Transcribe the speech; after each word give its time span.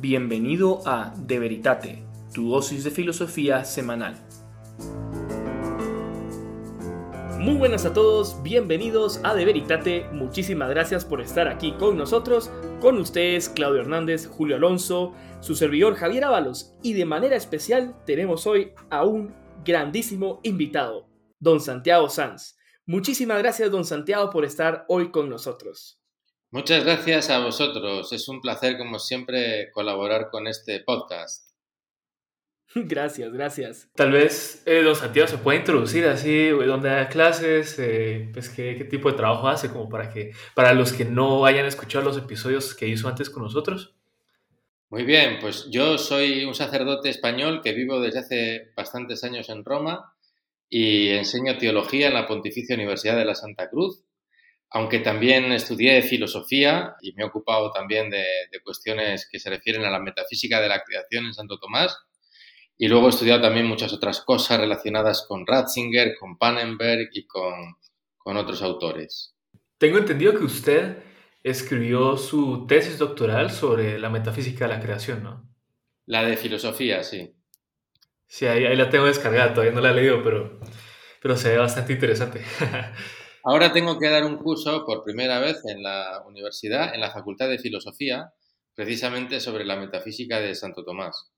Bienvenido 0.00 0.80
a 0.86 1.12
De 1.14 1.38
Veritate, 1.38 2.02
tu 2.32 2.48
dosis 2.48 2.84
de 2.84 2.90
filosofía 2.90 3.66
semanal. 3.66 4.16
Muy 7.38 7.56
buenas 7.56 7.84
a 7.84 7.92
todos, 7.92 8.42
bienvenidos 8.42 9.20
a 9.24 9.34
De 9.34 9.44
Veritate. 9.44 10.06
Muchísimas 10.10 10.70
gracias 10.70 11.04
por 11.04 11.20
estar 11.20 11.48
aquí 11.48 11.72
con 11.72 11.98
nosotros, 11.98 12.50
con 12.80 12.96
ustedes 12.96 13.50
Claudio 13.50 13.82
Hernández, 13.82 14.26
Julio 14.26 14.56
Alonso, 14.56 15.12
su 15.40 15.54
servidor 15.54 15.96
Javier 15.96 16.24
Ábalos 16.24 16.72
y 16.82 16.94
de 16.94 17.04
manera 17.04 17.36
especial 17.36 17.94
tenemos 18.06 18.46
hoy 18.46 18.72
a 18.88 19.04
un 19.04 19.34
grandísimo 19.66 20.40
invitado, 20.44 21.10
don 21.38 21.60
Santiago 21.60 22.08
Sanz. 22.08 22.56
Muchísimas 22.86 23.36
gracias, 23.36 23.70
don 23.70 23.84
Santiago, 23.84 24.30
por 24.30 24.46
estar 24.46 24.86
hoy 24.88 25.10
con 25.10 25.28
nosotros. 25.28 25.99
Muchas 26.52 26.84
gracias 26.84 27.30
a 27.30 27.38
vosotros. 27.38 28.12
Es 28.12 28.28
un 28.28 28.40
placer, 28.40 28.76
como 28.76 28.98
siempre, 28.98 29.70
colaborar 29.70 30.30
con 30.30 30.48
este 30.48 30.80
podcast. 30.80 31.48
Gracias, 32.74 33.32
gracias. 33.32 33.88
Tal 33.96 34.12
vez 34.12 34.62
eh, 34.64 34.82
don 34.82 34.94
Santiago 34.94 35.28
se 35.28 35.38
puede 35.38 35.58
introducir 35.58 36.06
así, 36.06 36.48
dónde 36.50 36.88
da 36.88 37.08
clases, 37.08 37.76
eh, 37.80 38.30
pues 38.32 38.48
qué, 38.48 38.76
qué, 38.76 38.84
tipo 38.84 39.10
de 39.10 39.16
trabajo 39.16 39.48
hace, 39.48 39.70
como 39.70 39.88
para 39.88 40.08
que 40.08 40.30
para 40.54 40.72
los 40.72 40.92
que 40.92 41.04
no 41.04 41.46
hayan 41.46 41.66
escuchado 41.66 42.04
los 42.04 42.16
episodios 42.16 42.74
que 42.74 42.86
hizo 42.86 43.08
antes 43.08 43.28
con 43.28 43.42
nosotros. 43.42 43.96
Muy 44.88 45.02
bien, 45.02 45.38
pues 45.40 45.68
yo 45.70 45.98
soy 45.98 46.44
un 46.44 46.54
sacerdote 46.54 47.08
español 47.08 47.60
que 47.60 47.72
vivo 47.72 48.00
desde 48.00 48.20
hace 48.20 48.72
bastantes 48.76 49.24
años 49.24 49.48
en 49.48 49.64
Roma 49.64 50.14
y 50.68 51.08
enseño 51.08 51.58
teología 51.58 52.08
en 52.08 52.14
la 52.14 52.26
Pontificia 52.26 52.76
Universidad 52.76 53.16
de 53.16 53.24
la 53.24 53.34
Santa 53.34 53.68
Cruz 53.68 54.04
aunque 54.70 55.00
también 55.00 55.50
estudié 55.52 56.00
filosofía 56.02 56.94
y 57.02 57.12
me 57.14 57.24
he 57.24 57.26
ocupado 57.26 57.72
también 57.72 58.08
de, 58.08 58.24
cuestiones 58.62 59.28
que 59.30 59.40
se 59.40 59.50
refieren 59.50 59.84
a 59.84 59.90
la 59.90 59.98
metafísica 59.98 60.60
de 60.60 60.68
la 60.68 60.82
creación 60.82 61.26
en 61.26 61.34
Santo 61.34 61.58
Tomás. 61.58 61.98
Y 62.78 62.88
luego 62.88 63.06
he 63.06 63.10
estudiado 63.10 63.42
también 63.42 63.66
muchas 63.66 63.92
otras 63.92 64.20
cosas 64.20 64.60
relacionadas 64.60 65.26
con 65.26 65.46
Ratzinger, 65.46 66.14
con 66.18 66.38
Pannenberg 66.38 67.10
y 67.12 67.26
con, 67.26 67.76
con 68.16 68.36
otros 68.36 68.62
autores. 68.62 69.34
Tengo 69.76 69.98
entendido 69.98 70.38
que 70.38 70.44
usted 70.44 70.98
escribió 71.42 72.16
su 72.16 72.66
tesis 72.66 72.98
doctoral 72.98 73.50
sobre 73.50 73.98
la 73.98 74.08
metafísica 74.08 74.66
de 74.66 74.74
la 74.74 74.80
creación, 74.80 75.22
¿no? 75.22 75.48
La 76.06 76.22
de 76.22 76.36
filosofía, 76.36 77.02
sí. 77.02 77.34
Sí, 78.26 78.46
ahí, 78.46 78.64
ahí 78.64 78.76
la 78.76 78.88
tengo 78.88 79.06
descargada, 79.06 79.52
todavía 79.52 79.74
no 79.74 79.80
la 79.80 79.90
he 79.90 79.94
leído, 79.94 80.22
pero, 80.22 80.60
pero 81.20 81.36
se 81.36 81.50
ve 81.50 81.58
bastante 81.58 81.94
interesante. 81.94 82.44
Ahora 83.44 83.72
tengo 83.72 83.98
que 83.98 84.08
dar 84.08 84.24
un 84.24 84.36
curso 84.36 84.84
por 84.84 85.02
primera 85.02 85.38
vez 85.38 85.62
en 85.66 85.82
la 85.82 86.22
universidad, 86.26 86.94
en 86.94 87.00
la 87.00 87.10
Facultad 87.10 87.48
de 87.48 87.58
Filosofía, 87.58 88.32
precisamente 88.74 89.40
sobre 89.40 89.64
la 89.64 89.76
metafísica 89.76 90.40
de 90.40 90.54
Santo 90.54 90.84
Tomás. 90.84 91.32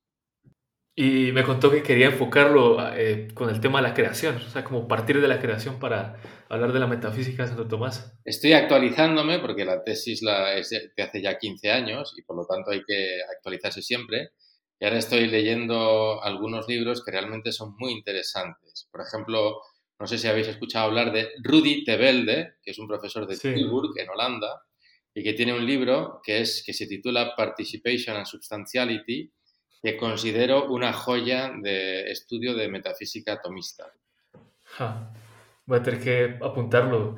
Y 0.94 1.32
me 1.32 1.42
contó 1.42 1.70
que 1.70 1.82
quería 1.82 2.06
enfocarlo 2.06 2.76
eh, 2.94 3.28
con 3.32 3.48
el 3.48 3.60
tema 3.60 3.80
de 3.80 3.88
la 3.88 3.94
creación, 3.94 4.36
o 4.36 4.50
sea, 4.50 4.62
como 4.62 4.86
partir 4.86 5.22
de 5.22 5.28
la 5.28 5.40
creación 5.40 5.78
para 5.78 6.20
hablar 6.50 6.72
de 6.72 6.80
la 6.80 6.86
metafísica 6.86 7.44
de 7.44 7.48
Santo 7.48 7.66
Tomás. 7.66 8.12
Estoy 8.26 8.52
actualizándome 8.52 9.38
porque 9.38 9.64
la 9.64 9.82
tesis 9.82 10.20
la 10.22 10.54
es 10.54 10.68
de 10.68 11.02
hace 11.02 11.22
ya 11.22 11.38
15 11.38 11.70
años 11.70 12.14
y 12.18 12.22
por 12.22 12.36
lo 12.36 12.46
tanto 12.46 12.72
hay 12.72 12.82
que 12.86 13.20
actualizarse 13.34 13.80
siempre. 13.80 14.32
Y 14.78 14.84
ahora 14.84 14.98
estoy 14.98 15.28
leyendo 15.28 16.22
algunos 16.22 16.68
libros 16.68 17.02
que 17.02 17.12
realmente 17.12 17.52
son 17.52 17.74
muy 17.78 17.92
interesantes. 17.92 18.88
Por 18.90 19.00
ejemplo, 19.00 19.60
no 20.02 20.08
sé 20.08 20.18
si 20.18 20.26
habéis 20.26 20.48
escuchado 20.48 20.86
hablar 20.86 21.12
de 21.12 21.28
Rudy 21.44 21.84
Tevelde, 21.84 22.54
que 22.60 22.72
es 22.72 22.78
un 22.80 22.88
profesor 22.88 23.24
de 23.24 23.38
Tilburg, 23.38 23.96
en 24.00 24.10
Holanda, 24.10 24.64
y 25.14 25.22
que 25.22 25.32
tiene 25.32 25.52
un 25.56 25.64
libro 25.64 26.20
que, 26.24 26.40
es, 26.40 26.64
que 26.66 26.72
se 26.72 26.88
titula 26.88 27.36
Participation 27.36 28.16
and 28.16 28.26
Substantiality, 28.26 29.32
que 29.80 29.96
considero 29.96 30.72
una 30.72 30.92
joya 30.92 31.52
de 31.56 32.10
estudio 32.10 32.52
de 32.52 32.66
metafísica 32.66 33.34
atomista. 33.34 33.92
Voy 35.66 35.78
a 35.78 35.82
tener 35.84 36.02
que 36.02 36.44
apuntarlo. 36.44 37.14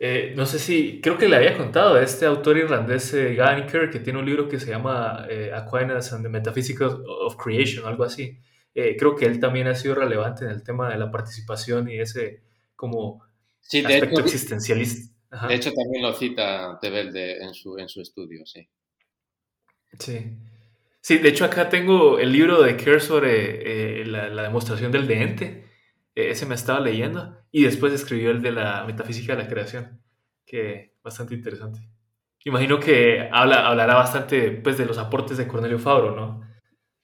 Eh, 0.00 0.32
no 0.34 0.44
sé 0.44 0.58
si, 0.58 1.00
creo 1.00 1.16
que 1.16 1.28
le 1.28 1.36
había 1.36 1.56
contado 1.56 1.94
a 1.94 2.02
este 2.02 2.26
autor 2.26 2.58
irlandés, 2.58 3.14
eh, 3.14 3.38
que 3.92 4.00
tiene 4.00 4.18
un 4.18 4.26
libro 4.26 4.48
que 4.48 4.58
se 4.58 4.70
llama 4.70 5.24
eh, 5.30 5.52
Aquinas 5.54 6.12
and 6.12 6.24
the 6.24 6.28
Metaphysics 6.28 6.80
of 6.80 7.36
Creation, 7.36 7.86
algo 7.86 8.02
así. 8.02 8.40
Eh, 8.74 8.96
creo 8.98 9.14
que 9.14 9.26
él 9.26 9.38
también 9.38 9.68
ha 9.68 9.74
sido 9.74 9.94
relevante 9.94 10.44
en 10.44 10.50
el 10.50 10.62
tema 10.62 10.90
de 10.90 10.98
la 10.98 11.10
participación 11.10 11.88
y 11.88 12.00
ese 12.00 12.42
como 12.74 13.22
aspecto 13.62 14.20
existencialista. 14.20 15.14
De 15.48 15.54
hecho, 15.54 15.72
también 15.72 16.02
lo 16.02 16.12
cita 16.12 16.78
Tebelde 16.80 17.42
en 17.42 17.54
su, 17.54 17.78
en 17.78 17.88
su 17.88 18.00
estudio, 18.00 18.44
sí. 18.46 18.68
Sí. 19.98 20.38
Sí, 21.00 21.18
de 21.18 21.28
hecho 21.28 21.44
acá 21.44 21.68
tengo 21.68 22.18
el 22.18 22.32
libro 22.32 22.62
de 22.62 22.76
Kerr 22.76 23.00
sobre 23.00 24.00
eh, 24.00 24.06
la, 24.06 24.42
demostración 24.42 24.90
del 24.90 25.06
deente. 25.06 25.66
E, 26.14 26.30
ese 26.30 26.46
me 26.46 26.54
estaba 26.54 26.80
leyendo. 26.80 27.36
Y 27.50 27.64
después 27.64 27.92
escribió 27.92 28.30
el 28.30 28.42
de 28.42 28.52
la 28.52 28.84
metafísica 28.84 29.36
de 29.36 29.42
la 29.42 29.48
creación, 29.48 30.02
que 30.46 30.94
bastante 31.02 31.34
interesante. 31.34 31.80
Imagino 32.44 32.78
que 32.80 33.28
habla, 33.32 33.66
hablará 33.66 33.94
bastante 33.94 34.50
pues, 34.50 34.78
de 34.78 34.86
los 34.86 34.98
aportes 34.98 35.36
de 35.36 35.46
Cornelio 35.46 35.78
Fabro, 35.78 36.14
¿no? 36.14 36.42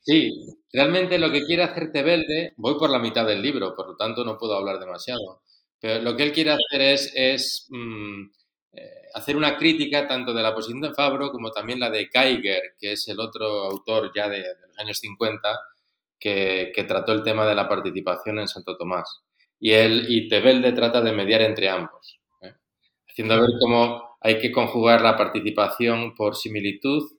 Sí, 0.00 0.30
Realmente 0.72 1.18
lo 1.18 1.32
que 1.32 1.44
quiere 1.44 1.64
hacer 1.64 1.90
Tebelde, 1.90 2.54
voy 2.56 2.78
por 2.78 2.90
la 2.90 2.98
mitad 2.98 3.26
del 3.26 3.42
libro, 3.42 3.74
por 3.74 3.88
lo 3.88 3.96
tanto 3.96 4.24
no 4.24 4.38
puedo 4.38 4.54
hablar 4.54 4.78
demasiado, 4.78 5.42
pero 5.80 6.00
lo 6.00 6.16
que 6.16 6.22
él 6.22 6.32
quiere 6.32 6.52
hacer 6.52 6.80
es, 6.80 7.12
es 7.14 7.66
mm, 7.70 8.30
eh, 8.72 9.02
hacer 9.14 9.36
una 9.36 9.56
crítica 9.56 10.06
tanto 10.06 10.32
de 10.32 10.42
la 10.42 10.54
posición 10.54 10.80
de 10.80 10.94
Fabro 10.94 11.32
como 11.32 11.50
también 11.50 11.80
la 11.80 11.90
de 11.90 12.08
Geiger, 12.12 12.74
que 12.78 12.92
es 12.92 13.08
el 13.08 13.18
otro 13.18 13.64
autor 13.64 14.12
ya 14.14 14.28
de, 14.28 14.38
los 14.38 14.78
años 14.78 14.98
50 14.98 15.58
que, 16.18 16.70
que, 16.74 16.84
trató 16.84 17.12
el 17.12 17.24
tema 17.24 17.46
de 17.46 17.54
la 17.54 17.68
participación 17.68 18.38
en 18.38 18.46
Santo 18.46 18.76
Tomás. 18.76 19.22
Y 19.58 19.72
él 19.72 20.06
y 20.08 20.28
Tebelde 20.28 20.72
trata 20.72 21.00
de 21.00 21.12
mediar 21.12 21.42
entre 21.42 21.68
ambos, 21.68 22.20
¿eh? 22.42 22.54
haciendo 23.08 23.40
ver 23.40 23.50
cómo 23.60 24.16
hay 24.20 24.38
que 24.38 24.52
conjugar 24.52 25.00
la 25.00 25.16
participación 25.16 26.14
por 26.14 26.36
similitud 26.36 27.10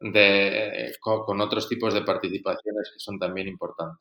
de, 0.00 0.94
con, 1.00 1.40
otros 1.40 1.68
tipos 1.68 1.92
de 1.94 2.02
participaciones 2.02 2.90
que 2.92 2.98
son 2.98 3.18
también 3.18 3.48
importantes. 3.48 4.00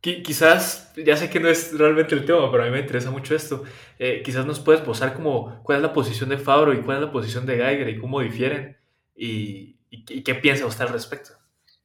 Quizás, 0.00 0.94
ya 0.96 1.14
sé 1.14 1.28
que 1.28 1.40
no 1.40 1.48
es 1.48 1.76
realmente 1.76 2.14
el 2.14 2.24
tema, 2.24 2.50
pero 2.50 2.62
a 2.62 2.66
mí 2.66 2.72
me 2.72 2.80
interesa 2.80 3.10
mucho 3.10 3.34
esto. 3.34 3.64
Eh, 3.98 4.22
quizás 4.24 4.46
nos 4.46 4.58
puedes 4.58 4.80
posar 4.80 5.12
como 5.12 5.62
cuál 5.62 5.76
es 5.76 5.82
la 5.82 5.92
posición 5.92 6.30
de 6.30 6.38
Fabro 6.38 6.72
y 6.72 6.80
cuál 6.80 6.98
es 6.98 7.04
la 7.04 7.12
posición 7.12 7.44
de 7.44 7.56
Geiger 7.56 7.88
y 7.90 7.98
cómo 7.98 8.20
difieren 8.20 8.78
y, 9.14 9.76
qué 10.24 10.34
piensa 10.36 10.64
usted 10.64 10.86
al 10.86 10.92
respecto. 10.92 11.32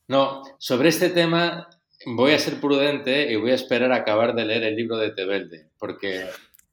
No, 0.08 0.44
sobre 0.60 0.90
este 0.90 1.10
tema 1.10 1.68
voy 2.06 2.32
a 2.32 2.40
ser 2.40 2.62
prudente 2.62 3.32
y 3.32 3.36
voy 3.36 3.52
a 3.52 3.56
esperar 3.56 3.92
a 3.92 3.98
acabar 3.98 4.34
de 4.34 4.46
leer 4.46 4.64
el 4.64 4.76
libro 4.76 4.96
de 4.96 5.12
Tebelde, 5.12 5.72
porque 5.78 6.26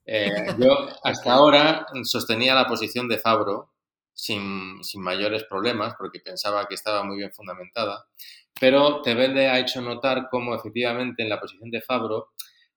eh, 0.07 0.31
yo 0.59 0.89
hasta 1.03 1.33
ahora 1.33 1.87
sostenía 2.05 2.55
la 2.55 2.67
posición 2.67 3.09
de 3.09 3.19
Fabro 3.19 3.72
sin, 4.15 4.83
sin, 4.83 5.03
mayores 5.03 5.45
problemas, 5.45 5.95
porque 5.99 6.21
pensaba 6.21 6.67
que 6.67 6.75
estaba 6.75 7.03
muy 7.05 7.19
bien 7.19 7.33
fundamentada. 7.33 8.07
Pero 8.61 9.03
Tebelde 9.03 9.49
ha 9.49 9.59
hecho 9.59 9.81
notar 9.81 10.29
cómo 10.31 10.55
efectivamente 10.55 11.23
en 11.23 11.29
la 11.29 11.41
posición 11.41 11.71
de 11.71 11.83
Fabro 11.83 12.31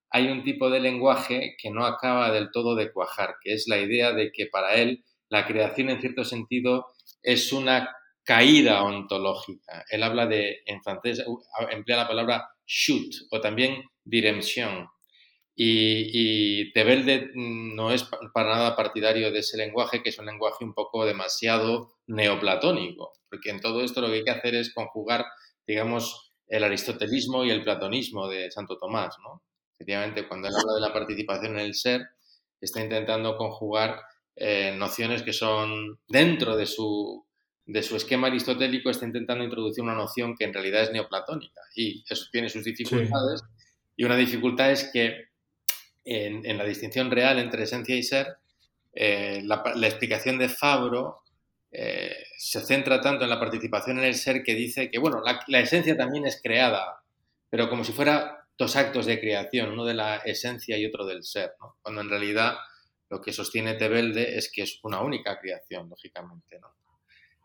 hay 0.10 0.30
un 0.30 0.44
tipo 0.44 0.70
de 0.70 0.80
lenguaje 0.80 1.56
que 1.58 1.70
no 1.70 1.86
acaba 1.86 2.32
del 2.32 2.50
todo 2.52 2.76
de 2.76 2.92
cuajar, 2.92 3.36
que 3.42 3.54
es 3.54 3.68
la 3.68 3.78
idea 3.78 4.14
de 4.14 4.32
que 4.32 4.48
para 4.48 4.76
él 4.76 5.04
la 5.30 5.46
creación 5.46 5.90
en 5.90 6.00
cierto 6.00 6.24
sentido 6.24 6.88
es 7.22 7.52
una 7.52 7.94
caída 8.24 8.84
ontológica. 8.84 9.84
Él 9.90 10.04
habla 10.04 10.26
de, 10.26 10.62
en 10.66 10.82
francés, 10.82 11.24
emplea 11.70 11.98
la 11.98 12.08
palabra 12.08 12.50
chute 12.66 13.18
o 13.32 13.42
también 13.42 13.84
direction, 14.04 14.88
y, 15.56 16.62
y, 16.62 16.74
Tebelde 16.74 17.32
no 17.34 17.92
es 17.92 18.04
para 18.34 18.56
nada 18.56 18.76
partidario 18.76 19.32
de 19.32 19.40
ese 19.40 19.58
lenguaje, 19.58 20.04
que 20.04 20.10
es 20.10 20.20
un 20.20 20.26
lenguaje 20.26 20.66
un 20.66 20.74
poco 20.74 21.06
demasiado 21.06 21.96
neoplatónico, 22.08 23.14
porque 23.30 23.52
en 23.52 23.62
todo 23.62 23.82
esto 23.82 24.02
lo 24.02 24.08
que 24.08 24.16
hay 24.16 24.24
que 24.24 24.32
hacer 24.32 24.56
es 24.56 24.74
conjugar, 24.74 25.26
digamos, 25.66 26.34
el 26.48 26.64
aristotelismo 26.64 27.46
y 27.46 27.52
el 27.52 27.64
platonismo 27.64 28.28
de 28.28 28.52
Santo 28.52 28.78
Tomás, 28.78 29.16
¿no? 29.24 29.44
Efectivamente, 29.74 30.28
cuando 30.28 30.48
él 30.48 30.56
habla 30.56 30.74
de 30.76 30.82
la 30.82 30.94
participación 30.94 31.54
en 31.54 31.66
el 31.66 31.74
ser, 31.74 32.02
está 32.62 32.82
intentando 32.82 33.38
conjugar 33.38 34.02
eh, 34.36 34.76
nociones 34.78 35.24
que 35.24 35.34
son 35.34 36.00
dentro 36.08 36.56
de 36.56 36.66
su, 36.66 37.26
de 37.66 37.84
su 37.84 37.96
esquema 37.96 38.28
aristotélico, 38.28 38.90
está 38.90 39.06
intentando 39.06 39.44
introducir 39.44 39.84
una 39.84 39.96
noción 39.96 40.36
que 40.36 40.46
en 40.46 40.54
realidad 40.54 40.84
es 40.84 40.92
neoplatónica 40.92 41.62
y 41.76 42.04
eso 42.10 42.26
tiene 42.32 42.50
sus 42.50 42.64
dificultades. 42.64 43.42
Y 43.98 44.04
una 44.04 44.18
dificultad 44.18 44.72
es 44.72 44.90
que 44.92 45.30
en, 46.06 46.58
la 46.58 46.64
distinción 46.64 47.10
real 47.10 47.40
entre 47.40 47.64
esencia 47.64 47.96
y 47.96 48.04
ser, 48.04 48.38
eh, 48.94 49.42
la, 49.44 49.64
explicación 49.88 50.38
de 50.38 50.50
Fabro 50.50 51.24
eh, 51.72 52.16
se 52.38 52.62
centra 52.62 53.02
tanto 53.02 53.24
en 53.24 53.30
la 53.30 53.40
participación 53.40 53.98
en 54.00 54.06
el 54.06 54.16
ser 54.16 54.44
que 54.44 54.54
dice 54.54 54.90
que, 54.90 55.00
bueno, 55.00 55.22
la, 55.22 55.60
esencia 55.60 55.98
también 55.98 56.26
es 56.26 56.40
creada, 56.42 57.02
pero 57.50 57.70
como 57.70 57.84
si 57.84 57.92
fuera 57.92 58.48
dos 58.58 58.76
actos 58.76 59.06
de 59.06 59.20
creación, 59.20 59.72
uno 59.72 59.84
de 59.84 59.96
la 59.96 60.18
esencia 60.18 60.78
y 60.78 60.86
otro 60.86 61.06
del 61.06 61.24
ser, 61.24 61.54
cuando 61.82 62.02
en 62.02 62.10
realidad 62.10 62.56
lo 63.10 63.22
que 63.22 63.34
sostiene 63.34 63.74
Tebelde 63.74 64.38
es 64.38 64.52
que 64.52 64.62
es 64.62 64.80
una 64.84 65.02
única 65.02 65.40
creación, 65.40 65.90
lógicamente. 65.90 66.60
¿no? 66.60 66.70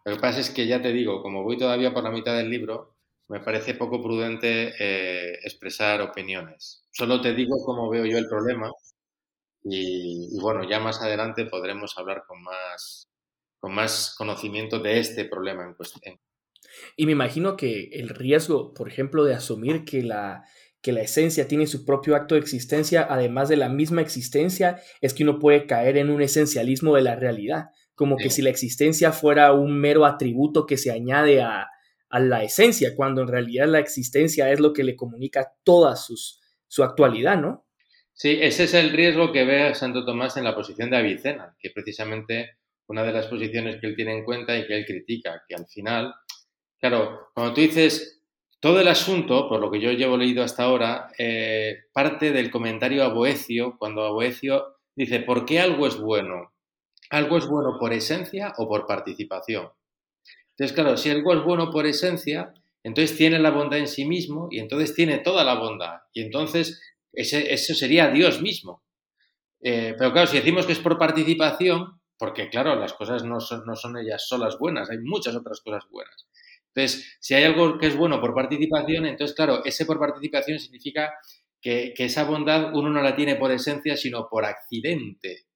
Lo 0.04 0.14
que 0.14 0.20
pasa 0.20 0.40
es 0.40 0.50
que 0.50 0.66
ya 0.66 0.80
te 0.80 0.92
digo, 0.92 1.22
como 1.22 1.42
voy 1.42 1.58
todavía 1.58 1.92
por 1.92 2.04
la 2.04 2.10
mitad 2.10 2.36
del 2.36 2.48
libro, 2.48 2.96
me 3.30 3.38
parece 3.38 3.74
poco 3.74 4.02
prudente 4.02 4.74
eh, 4.80 5.38
expresar 5.44 6.00
opiniones. 6.02 6.82
Solo 6.90 7.20
te 7.20 7.32
digo 7.32 7.64
cómo 7.64 7.88
veo 7.88 8.04
yo 8.04 8.18
el 8.18 8.26
problema 8.26 8.68
y, 9.62 10.36
bueno, 10.40 10.68
ya 10.68 10.80
más 10.80 11.00
adelante 11.00 11.46
podremos 11.46 11.96
hablar 11.96 12.24
con 12.26 12.42
más, 12.42 13.08
con 13.60 13.72
más 13.72 14.16
conocimiento 14.18 14.80
de 14.80 14.98
este 14.98 15.26
problema 15.26 15.64
en 15.64 15.74
cuestión. 15.74 16.18
Y 16.96 17.06
me 17.06 17.12
imagino 17.12 17.56
que 17.56 17.90
el 17.92 18.08
riesgo, 18.08 18.74
por 18.74 18.88
ejemplo, 18.88 19.22
de 19.22 19.34
asumir 19.34 19.84
que 19.84 20.02
la, 20.02 20.42
que 20.82 20.90
la 20.90 21.02
esencia 21.02 21.46
tiene 21.46 21.68
su 21.68 21.84
propio 21.84 22.16
acto 22.16 22.34
de 22.34 22.40
existencia, 22.40 23.06
además 23.08 23.48
de 23.48 23.58
la 23.58 23.68
misma 23.68 24.02
existencia, 24.02 24.82
es 25.00 25.14
que 25.14 25.22
uno 25.22 25.38
puede 25.38 25.66
caer 25.68 25.98
en 25.98 26.10
un 26.10 26.20
esencialismo 26.20 26.96
de 26.96 27.02
la 27.02 27.14
realidad, 27.14 27.66
como 27.94 28.16
que 28.16 28.30
si 28.30 28.42
la 28.42 28.50
existencia 28.50 29.12
fuera 29.12 29.52
un 29.52 29.78
mero 29.78 30.04
atributo 30.04 30.66
que 30.66 30.78
se 30.78 30.90
añade 30.90 31.42
a, 31.42 31.68
a 32.10 32.20
la 32.20 32.42
esencia, 32.42 32.94
cuando 32.94 33.22
en 33.22 33.28
realidad 33.28 33.66
la 33.68 33.78
existencia 33.78 34.50
es 34.50 34.60
lo 34.60 34.72
que 34.72 34.84
le 34.84 34.96
comunica 34.96 35.52
toda 35.64 35.96
su 35.96 36.84
actualidad, 36.84 37.40
¿no? 37.40 37.64
Sí, 38.12 38.38
ese 38.38 38.64
es 38.64 38.74
el 38.74 38.90
riesgo 38.90 39.32
que 39.32 39.46
ve 39.46 39.74
Santo 39.74 40.04
Tomás 40.04 40.36
en 40.36 40.44
la 40.44 40.54
posición 40.54 40.90
de 40.90 40.98
Avicena, 40.98 41.56
que 41.58 41.70
precisamente 41.70 42.58
una 42.86 43.02
de 43.02 43.12
las 43.12 43.28
posiciones 43.28 43.80
que 43.80 43.86
él 43.86 43.96
tiene 43.96 44.12
en 44.12 44.24
cuenta 44.24 44.58
y 44.58 44.66
que 44.66 44.76
él 44.76 44.84
critica, 44.84 45.42
que 45.48 45.54
al 45.54 45.66
final, 45.66 46.14
claro, 46.78 47.30
cuando 47.32 47.54
tú 47.54 47.62
dices 47.62 48.20
todo 48.60 48.78
el 48.78 48.88
asunto, 48.88 49.48
por 49.48 49.58
lo 49.58 49.70
que 49.70 49.80
yo 49.80 49.92
llevo 49.92 50.18
leído 50.18 50.44
hasta 50.44 50.64
ahora, 50.64 51.10
eh, 51.16 51.84
parte 51.94 52.30
del 52.30 52.50
comentario 52.50 53.04
a 53.04 53.08
Boecio, 53.08 53.76
cuando 53.78 54.04
a 54.04 54.10
Boecio 54.10 54.76
dice, 54.94 55.20
¿por 55.20 55.46
qué 55.46 55.60
algo 55.60 55.86
es 55.86 55.98
bueno? 55.98 56.52
¿Algo 57.08 57.38
es 57.38 57.46
bueno 57.46 57.78
por 57.80 57.94
esencia 57.94 58.52
o 58.58 58.68
por 58.68 58.86
participación? 58.86 59.70
Entonces, 60.60 60.74
claro, 60.74 60.96
si 60.98 61.08
algo 61.08 61.32
es 61.32 61.42
bueno 61.42 61.70
por 61.70 61.86
esencia, 61.86 62.52
entonces 62.82 63.16
tiene 63.16 63.38
la 63.38 63.50
bondad 63.50 63.78
en 63.78 63.88
sí 63.88 64.04
mismo 64.04 64.48
y 64.50 64.58
entonces 64.58 64.94
tiene 64.94 65.16
toda 65.16 65.42
la 65.42 65.54
bondad. 65.54 66.00
Y 66.12 66.20
entonces 66.20 66.82
ese, 67.14 67.54
eso 67.54 67.72
sería 67.72 68.10
Dios 68.10 68.42
mismo. 68.42 68.84
Eh, 69.62 69.94
pero 69.98 70.12
claro, 70.12 70.26
si 70.26 70.36
decimos 70.36 70.66
que 70.66 70.72
es 70.72 70.78
por 70.78 70.98
participación, 70.98 72.02
porque 72.18 72.50
claro, 72.50 72.76
las 72.76 72.92
cosas 72.92 73.24
no 73.24 73.40
son, 73.40 73.96
ellas 73.96 74.28
solas 74.28 74.58
buenas, 74.58 74.90
hay 74.90 74.98
muchas 74.98 75.34
otras 75.34 75.62
cosas 75.62 75.84
buenas. 75.90 76.28
Entonces, 76.74 77.16
si 77.20 77.32
hay 77.32 77.44
algo 77.44 77.78
que 77.78 77.86
es 77.86 77.96
bueno 77.96 78.20
por 78.20 78.34
participación, 78.34 79.06
entonces 79.06 79.34
claro, 79.34 79.64
ese 79.64 79.86
por 79.86 79.98
participación 79.98 80.58
significa 80.58 81.14
que 81.62 81.94
esa 81.96 82.24
bondad 82.24 82.74
uno 82.74 82.90
no 82.90 83.00
la 83.00 83.16
tiene 83.16 83.36
por 83.36 83.50
esencia, 83.50 83.96
sino 83.96 84.28
por 84.28 84.44
accidente. 84.44 85.46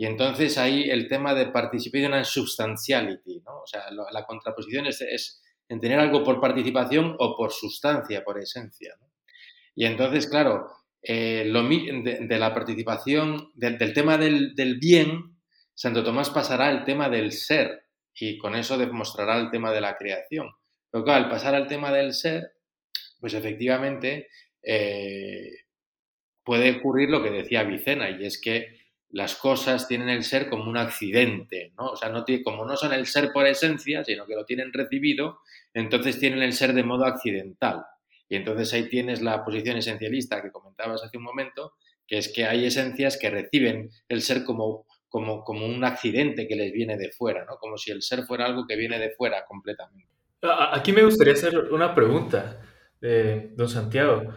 Y 0.00 0.06
entonces 0.06 0.56
ahí 0.58 0.88
el 0.88 1.08
tema 1.08 1.34
de 1.34 1.46
participación 1.46 2.14
and 2.14 2.24
substantiality, 2.24 3.42
¿no? 3.44 3.62
O 3.62 3.66
sea, 3.66 3.90
la 3.90 4.24
contraposición 4.24 4.86
es, 4.86 5.00
es, 5.00 5.42
en 5.68 5.80
tener 5.80 5.98
algo 5.98 6.22
por 6.22 6.40
participación 6.40 7.16
o 7.18 7.36
por 7.36 7.52
sustancia, 7.52 8.22
por 8.22 8.38
esencia. 8.38 8.94
Y 9.74 9.86
entonces, 9.86 10.28
claro, 10.28 10.68
eh, 11.02 11.44
lo, 11.46 11.68
de, 11.68 12.38
la 12.38 12.54
participación, 12.54 13.50
del, 13.54 13.92
tema 13.92 14.16
del, 14.18 14.54
del, 14.54 14.78
bien, 14.78 15.36
Santo 15.74 16.04
Tomás 16.04 16.30
pasará 16.30 16.68
al 16.68 16.84
tema 16.84 17.08
del 17.08 17.32
ser 17.32 17.84
y 18.14 18.38
con 18.38 18.54
eso 18.54 18.78
demostrará 18.78 19.36
el 19.38 19.50
tema 19.50 19.72
de 19.72 19.80
la 19.80 19.96
creación. 19.96 20.48
Pero 20.90 21.04
claro, 21.04 21.24
al 21.24 21.30
pasar 21.30 21.56
al 21.56 21.66
tema 21.66 21.90
del 21.90 22.14
ser, 22.14 22.52
pues 23.20 23.34
efectivamente 23.34 24.28
eh, 24.62 25.50
puede 26.44 26.78
ocurrir 26.78 27.10
lo 27.10 27.22
que 27.22 27.30
decía 27.30 27.64
Vicena, 27.64 28.10
y 28.10 28.24
es 28.24 28.40
que 28.40 28.77
las 29.10 29.36
cosas 29.36 29.88
tienen 29.88 30.08
el 30.08 30.22
ser 30.22 30.48
como 30.48 30.68
un 30.68 30.76
accidente, 30.76 31.72
¿no? 31.78 31.86
O 31.86 31.96
sea, 31.96 32.10
no 32.10 32.24
tiene, 32.24 32.42
como 32.42 32.64
no 32.64 32.76
son 32.76 32.92
el 32.92 33.06
ser 33.06 33.30
por 33.32 33.46
esencia, 33.46 34.04
sino 34.04 34.26
que 34.26 34.34
lo 34.34 34.44
tienen 34.44 34.72
recibido, 34.72 35.40
entonces 35.72 36.18
tienen 36.18 36.42
el 36.42 36.52
ser 36.52 36.74
de 36.74 36.82
modo 36.82 37.04
accidental. 37.04 37.84
Y 38.28 38.36
entonces 38.36 38.72
ahí 38.74 38.88
tienes 38.88 39.22
la 39.22 39.44
posición 39.44 39.78
esencialista 39.78 40.42
que 40.42 40.52
comentabas 40.52 41.02
hace 41.02 41.16
un 41.16 41.24
momento, 41.24 41.72
que 42.06 42.18
es 42.18 42.32
que 42.32 42.44
hay 42.44 42.66
esencias 42.66 43.18
que 43.18 43.30
reciben 43.30 43.90
el 44.08 44.20
ser 44.20 44.44
como, 44.44 44.86
como, 45.08 45.42
como 45.42 45.66
un 45.66 45.82
accidente 45.84 46.46
que 46.46 46.56
les 46.56 46.72
viene 46.72 46.98
de 46.98 47.10
fuera, 47.10 47.44
¿no? 47.46 47.56
Como 47.56 47.78
si 47.78 47.90
el 47.90 48.02
ser 48.02 48.24
fuera 48.24 48.44
algo 48.44 48.66
que 48.66 48.76
viene 48.76 48.98
de 48.98 49.10
fuera 49.10 49.44
completamente. 49.46 50.10
Aquí 50.42 50.92
me 50.92 51.02
gustaría 51.02 51.32
hacer 51.32 51.58
una 51.72 51.94
pregunta, 51.94 52.60
de 53.00 53.52
don 53.56 53.68
Santiago. 53.68 54.34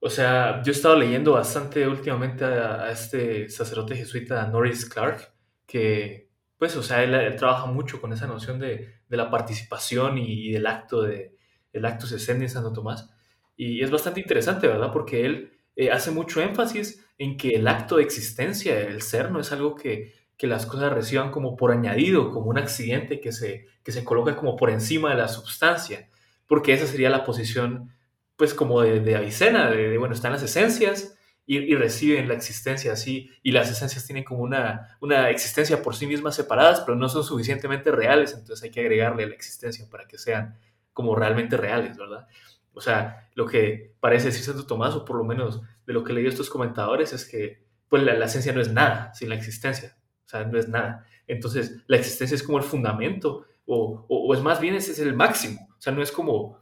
O 0.00 0.08
sea, 0.10 0.62
yo 0.62 0.72
he 0.72 0.74
estado 0.74 0.96
leyendo 0.96 1.32
bastante 1.32 1.86
últimamente 1.86 2.44
a, 2.44 2.90
este 2.90 3.48
sacerdote 3.50 3.96
jesuita 3.96 4.46
Norris 4.46 4.86
Clark, 4.86 5.32
que, 5.66 6.30
pues, 6.58 6.74
o 6.76 6.82
sea, 6.82 7.02
él, 7.04 7.36
trabaja 7.36 7.66
mucho 7.66 8.00
con 8.00 8.12
esa 8.12 8.26
noción 8.26 8.58
de, 8.58 9.00
de 9.08 9.16
la 9.16 9.30
participación 9.30 10.18
y, 10.18 10.52
del 10.52 10.66
acto 10.66 11.02
de 11.02 11.36
el 11.72 11.84
essendi 11.84 12.44
en 12.44 12.50
Santo 12.50 12.72
Tomás. 12.72 13.10
Y 13.56 13.82
es 13.82 13.90
bastante 13.90 14.20
interesante, 14.20 14.66
¿verdad? 14.66 14.92
Porque 14.92 15.24
él 15.24 15.52
eh, 15.76 15.90
hace 15.90 16.10
mucho 16.10 16.40
énfasis 16.40 17.04
en 17.18 17.36
que 17.36 17.50
el 17.50 17.68
acto 17.68 17.96
de 17.96 18.02
existencia, 18.02 18.80
el 18.80 19.02
ser, 19.02 19.30
no 19.30 19.40
es 19.40 19.52
algo 19.52 19.74
que, 19.74 20.14
que 20.36 20.46
las 20.46 20.66
cosas 20.66 20.92
reciban 20.92 21.30
como 21.30 21.56
por 21.56 21.70
añadido, 21.70 22.30
como 22.30 22.46
un 22.46 22.58
accidente 22.58 23.20
que 23.20 23.32
se, 23.32 23.66
que 23.84 23.92
se 23.92 24.04
coloca 24.04 24.36
como 24.36 24.56
por 24.56 24.70
encima 24.70 25.10
de 25.10 25.16
la 25.16 25.28
substancia, 25.28 26.08
porque 26.46 26.72
esa 26.72 26.86
sería 26.86 27.10
la 27.10 27.24
posición 27.24 27.94
pues 28.40 28.54
como 28.54 28.80
de, 28.80 29.00
de 29.00 29.16
Avicena, 29.16 29.70
de, 29.70 29.98
bueno, 29.98 30.14
están 30.14 30.32
las 30.32 30.42
esencias 30.42 31.14
y, 31.44 31.74
reciben 31.74 32.26
la 32.26 32.32
existencia 32.32 32.94
así, 32.94 33.30
y 33.42 33.52
las 33.52 33.70
esencias 33.70 34.06
tienen 34.06 34.24
como 34.24 34.40
una, 34.42 34.96
una 35.02 35.28
existencia 35.28 35.82
por 35.82 35.94
sí 35.94 36.06
mismas 36.06 36.36
separadas, 36.36 36.80
pero 36.80 36.96
no 36.96 37.10
son 37.10 37.22
suficientemente 37.22 37.90
reales, 37.90 38.32
entonces 38.32 38.62
hay 38.62 38.70
que 38.70 38.80
agregarle 38.80 39.26
la 39.26 39.34
existencia 39.34 39.86
para 39.90 40.06
que 40.06 40.16
sean 40.16 40.58
como 40.94 41.14
realmente 41.14 41.58
reales, 41.58 41.98
¿verdad? 41.98 42.28
O 42.72 42.80
sea, 42.80 43.28
lo 43.34 43.44
que 43.44 43.92
parece 44.00 44.28
decir 44.28 44.42
Santo 44.42 44.64
Tomás, 44.64 44.94
o 44.94 45.04
por 45.04 45.16
lo 45.16 45.24
menos 45.24 45.60
de 45.86 45.92
lo 45.92 46.02
que 46.02 46.14
leído 46.14 46.30
estos 46.30 46.48
comentadores, 46.48 47.12
es 47.12 47.26
que 47.26 47.62
pues 47.90 48.02
la, 48.02 48.24
esencia 48.24 48.54
no 48.54 48.62
es 48.62 48.72
nada 48.72 49.12
sin 49.12 49.28
la 49.28 49.34
existencia, 49.34 49.98
o 50.24 50.28
sea, 50.30 50.44
no 50.44 50.58
es 50.58 50.66
nada. 50.66 51.04
Entonces, 51.26 51.82
la 51.88 51.98
existencia 51.98 52.36
es 52.36 52.42
como 52.42 52.56
el 52.56 52.64
fundamento, 52.64 53.44
o, 53.66 54.06
o, 54.08 54.32
es 54.32 54.40
más 54.40 54.62
bien 54.62 54.76
ese 54.76 54.92
es 54.92 54.98
el 54.98 55.14
máximo, 55.14 55.68
o 55.76 55.80
sea, 55.82 55.92
no 55.92 56.00
es 56.00 56.10
como 56.10 56.58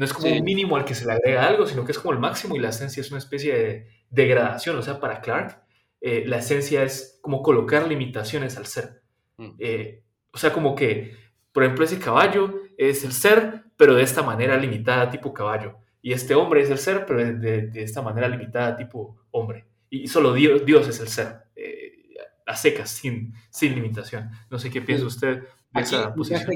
no 0.00 0.06
es 0.06 0.14
como 0.14 0.32
un 0.32 0.42
mínimo 0.42 0.76
al 0.76 0.86
que 0.86 0.94
se 0.94 1.04
le 1.04 1.12
agrega 1.12 1.46
algo, 1.46 1.66
sino 1.66 1.84
que 1.84 1.92
es 1.92 1.98
como 1.98 2.14
el 2.14 2.18
máximo 2.18 2.56
y 2.56 2.58
la 2.58 2.70
esencia 2.70 3.02
es 3.02 3.10
una 3.10 3.18
especie 3.18 3.54
de 3.54 3.86
degradación. 4.08 4.78
O 4.78 4.82
sea, 4.82 4.98
para 4.98 5.20
Clark, 5.20 5.62
eh, 6.00 6.24
la 6.26 6.38
esencia 6.38 6.82
es 6.82 7.18
como 7.20 7.42
colocar 7.42 7.86
limitaciones 7.86 8.56
al 8.56 8.64
ser. 8.64 9.02
Mm. 9.36 9.50
Eh, 9.58 10.02
o 10.32 10.38
sea, 10.38 10.54
como 10.54 10.74
que, 10.74 11.14
por 11.52 11.64
ejemplo, 11.64 11.84
ese 11.84 11.98
caballo 11.98 12.62
es 12.78 13.04
el 13.04 13.12
ser, 13.12 13.64
pero 13.76 13.94
de 13.94 14.02
esta 14.02 14.22
manera 14.22 14.56
limitada, 14.56 15.10
tipo 15.10 15.34
caballo. 15.34 15.76
Y 16.00 16.14
este 16.14 16.34
hombre 16.34 16.62
es 16.62 16.70
el 16.70 16.78
ser, 16.78 17.04
pero 17.04 17.18
de, 17.18 17.66
de, 17.66 17.82
esta 17.82 18.00
manera 18.00 18.26
limitada, 18.26 18.78
tipo 18.78 19.18
hombre. 19.32 19.66
Y 19.90 20.08
solo 20.08 20.32
Dios, 20.32 20.64
Dios 20.64 20.88
es 20.88 20.98
el 21.00 21.08
ser, 21.08 21.42
eh, 21.54 21.92
a 22.46 22.56
secas, 22.56 22.88
sin, 22.88 23.34
sin 23.50 23.74
limitación. 23.74 24.30
No 24.48 24.58
sé 24.58 24.70
qué 24.70 24.80
piensa 24.80 25.04
usted 25.04 25.42
Aquí, 25.72 25.94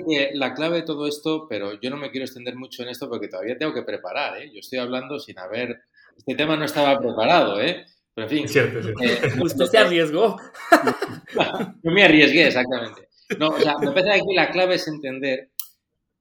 que 0.09 0.31
la 0.35 0.55
clave 0.55 0.79
de 0.79 0.83
todo 0.83 1.07
esto, 1.07 1.47
pero 1.49 1.81
yo 1.81 1.91
no 1.91 1.97
me 1.97 2.11
quiero 2.11 2.25
extender 2.25 2.57
mucho 2.57 2.83
en 2.83 2.89
esto 2.89 3.09
porque 3.09 3.29
todavía 3.29 3.57
tengo 3.57 3.73
que 3.73 3.83
preparar, 3.83 4.43
¿eh? 4.43 4.51
Yo 4.53 4.61
estoy 4.61 4.79
hablando 4.79 5.19
sin 5.19 5.39
haber... 5.39 5.83
Este 6.17 6.35
tema 6.35 6.57
no 6.57 6.65
estaba 6.65 6.99
preparado, 6.99 7.61
¿eh? 7.61 7.87
Pero 8.15 8.27
en 8.27 8.31
fin... 8.31 8.45
Es 8.45 8.53
cierto, 8.53 8.89
Eh, 9.01 9.21
Usted 9.43 9.67
se 9.67 9.79
arriesgó. 9.79 10.37
Yo 11.83 11.91
me 11.91 12.05
arriesgué, 12.05 12.49
exactamente. 12.49 13.09
No, 13.39 13.49
o 13.49 13.61
sea, 13.61 13.77
me 13.79 13.93
parece 13.93 14.09
que 14.09 14.21
aquí 14.21 14.35
la 14.35 14.51
clave 14.51 14.75
es 14.75 14.89
entender 14.89 15.51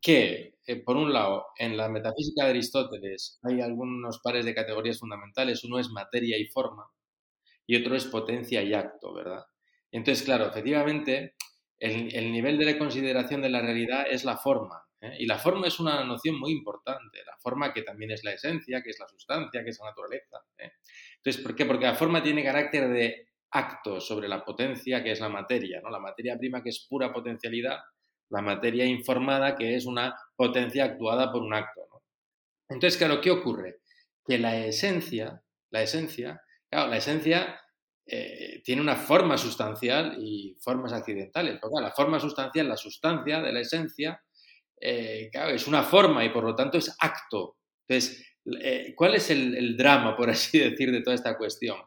que, 0.01 0.55
eh, 0.65 0.75
por 0.77 0.95
un 0.95 1.11
lado, 1.11 1.47
en 1.57 1.77
la 1.77 1.89
metafísica 1.89 2.45
de 2.45 2.51
Aristóteles 2.51 3.39
hay 3.43 3.61
algunos 3.61 4.19
pares 4.19 4.45
de 4.45 4.53
categorías 4.53 4.99
fundamentales. 4.99 5.63
Uno 5.63 5.79
es 5.79 5.89
materia 5.89 6.37
y 6.37 6.45
forma 6.45 6.85
y 7.65 7.75
otro 7.77 7.95
es 7.95 8.05
potencia 8.05 8.61
y 8.61 8.73
acto, 8.73 9.13
¿verdad? 9.13 9.45
Entonces, 9.91 10.23
claro, 10.23 10.47
efectivamente, 10.47 11.35
el, 11.83 12.31
nivel 12.31 12.57
de 12.57 12.77
consideración 12.77 13.41
de 13.41 13.49
la 13.49 13.61
realidad 13.61 14.05
es 14.09 14.23
la 14.23 14.37
forma. 14.37 14.81
¿eh? 15.01 15.17
Y 15.19 15.25
la 15.25 15.37
forma 15.37 15.67
es 15.67 15.79
una 15.79 16.03
noción 16.05 16.39
muy 16.39 16.51
importante. 16.51 17.19
La 17.25 17.35
forma 17.37 17.73
que 17.73 17.81
también 17.81 18.11
es 18.11 18.23
la 18.23 18.31
esencia, 18.31 18.81
que 18.81 18.91
es 18.91 18.99
la 18.99 19.07
sustancia, 19.07 19.63
que 19.63 19.69
es 19.69 19.79
la 19.79 19.87
naturaleza. 19.87 20.37
¿eh? 20.57 20.71
Entonces, 21.17 21.43
¿por 21.43 21.55
qué? 21.55 21.65
Porque 21.65 21.85
la 21.85 21.95
forma 21.95 22.23
tiene 22.23 22.43
carácter 22.43 22.87
de 22.89 23.27
acto 23.51 23.99
sobre 23.99 24.29
la 24.29 24.45
potencia, 24.45 25.03
que 25.03 25.11
es 25.11 25.19
la 25.19 25.27
materia. 25.27 25.81
¿no? 25.81 25.89
La 25.89 25.99
materia 25.99 26.37
prima, 26.37 26.63
que 26.63 26.69
es 26.69 26.87
pura 26.89 27.11
potencialidad. 27.11 27.79
La 28.29 28.41
materia 28.41 28.85
informada, 28.85 29.55
que 29.55 29.75
es 29.75 29.85
una 29.85 30.15
potencia 30.37 30.85
actuada 30.85 31.31
por 31.33 31.41
un 31.41 31.53
acto. 31.53 31.81
Entonces, 32.69 32.97
claro, 32.97 33.19
¿qué 33.19 33.29
ocurre? 33.29 33.81
Que 34.25 34.37
la 34.37 34.57
esencia, 34.57 35.43
la 35.69 35.81
esencia, 35.81 36.41
claro, 36.69 36.89
la 36.89 36.97
esencia 36.97 37.59
eh, 38.05 38.61
tiene 38.63 38.81
una 38.81 38.97
forma 38.97 39.37
sustancial 39.37 40.17
y 40.19 40.57
formas 40.59 40.91
accidentales. 40.91 41.59
la 41.81 41.91
forma 41.91 42.19
sustancial, 42.19 42.67
la 42.67 42.77
sustancia 42.77 43.41
de 43.41 43.53
la 43.53 43.61
esencia, 43.61 44.21
eh, 44.79 45.31
es 45.33 45.67
una 45.67 45.83
forma 45.83 46.25
y 46.25 46.29
por 46.29 46.43
lo 46.43 46.55
tanto 46.55 46.77
es 46.77 46.95
acto. 46.99 47.57
Entonces, 47.87 48.25
eh, 48.61 48.93
¿cuál 48.95 49.15
es 49.15 49.29
el, 49.29 49.77
drama, 49.77 50.15
por 50.17 50.29
así 50.29 50.59
decir, 50.59 50.91
de 50.91 51.01
toda 51.01 51.15
esta 51.15 51.37
cuestión? 51.37 51.77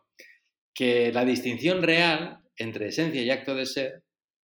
Que 0.75 1.12
la 1.12 1.25
distinción 1.25 1.82
real 1.82 2.40
entre 2.56 2.88
esencia 2.88 3.23
y 3.23 3.30
acto 3.30 3.54
de 3.54 3.66
ser, 3.66 4.04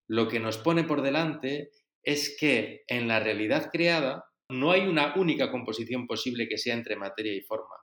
lo 0.09 0.27
que 0.27 0.41
nos 0.41 0.59
pone 0.59 0.83
por 0.83 1.03
delante 1.03 1.71
es 2.03 2.37
que 2.39 2.83
en 2.89 3.07
la 3.07 3.21
realidad 3.21 3.71
creada 3.71 4.25
no 4.49 4.73
hay 4.73 4.81
una 4.89 5.15
única 5.15 5.53
composición 5.53 6.09
posible 6.09 6.49
que 6.49 6.59
sea 6.59 6.75
entre 6.75 6.97
materia 6.97 7.33
y 7.33 7.43
forma, 7.43 7.77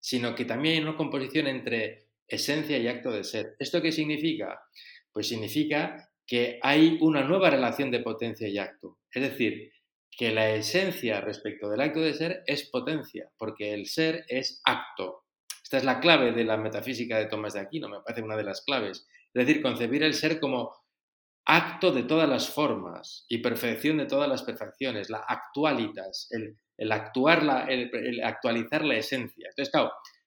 sino 0.00 0.34
que 0.34 0.44
también 0.44 0.74
hay 0.74 0.82
una 0.82 0.96
composición 0.96 1.46
entre 1.46 2.08
esencia 2.34 2.78
y 2.78 2.88
acto 2.88 3.10
de 3.10 3.24
ser. 3.24 3.54
¿Esto 3.58 3.82
qué 3.82 3.92
significa? 3.92 4.60
Pues 5.12 5.28
significa 5.28 6.10
que 6.26 6.58
hay 6.62 6.98
una 7.00 7.22
nueva 7.22 7.50
relación 7.50 7.90
de 7.90 8.00
potencia 8.00 8.48
y 8.48 8.58
acto. 8.58 8.98
Es 9.12 9.22
decir, 9.22 9.72
que 10.10 10.32
la 10.32 10.50
esencia 10.50 11.20
respecto 11.20 11.68
del 11.68 11.80
acto 11.80 12.00
de 12.00 12.14
ser 12.14 12.42
es 12.46 12.68
potencia, 12.70 13.30
porque 13.38 13.74
el 13.74 13.86
ser 13.86 14.24
es 14.28 14.60
acto. 14.64 15.24
Esta 15.62 15.78
es 15.78 15.84
la 15.84 16.00
clave 16.00 16.32
de 16.32 16.44
la 16.44 16.56
metafísica 16.56 17.18
de 17.18 17.26
Tomás 17.26 17.54
de 17.54 17.60
Aquino, 17.60 17.88
me 17.88 18.00
parece 18.00 18.22
una 18.22 18.36
de 18.36 18.44
las 18.44 18.62
claves. 18.62 19.06
Es 19.32 19.46
decir, 19.46 19.62
concebir 19.62 20.02
el 20.02 20.14
ser 20.14 20.38
como 20.38 20.72
acto 21.44 21.92
de 21.92 22.04
todas 22.04 22.28
las 22.28 22.48
formas 22.48 23.24
y 23.28 23.38
perfección 23.38 23.98
de 23.98 24.06
todas 24.06 24.28
las 24.28 24.42
perfecciones, 24.42 25.10
la 25.10 25.18
actualitas, 25.18 26.28
el, 26.30 26.92
actuar, 26.92 27.42
la, 27.42 27.64
el, 27.64 28.22
actualizar 28.22 28.84
la 28.84 28.96
esencia. 28.96 29.48
Entonces, 29.48 29.72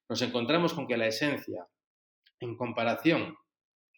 nos 0.10 0.22
encontramos 0.22 0.74
con 0.74 0.88
que 0.88 0.98
la 0.98 1.08
esencia, 1.08 1.66
en 2.40 2.56
comparación, 2.58 3.38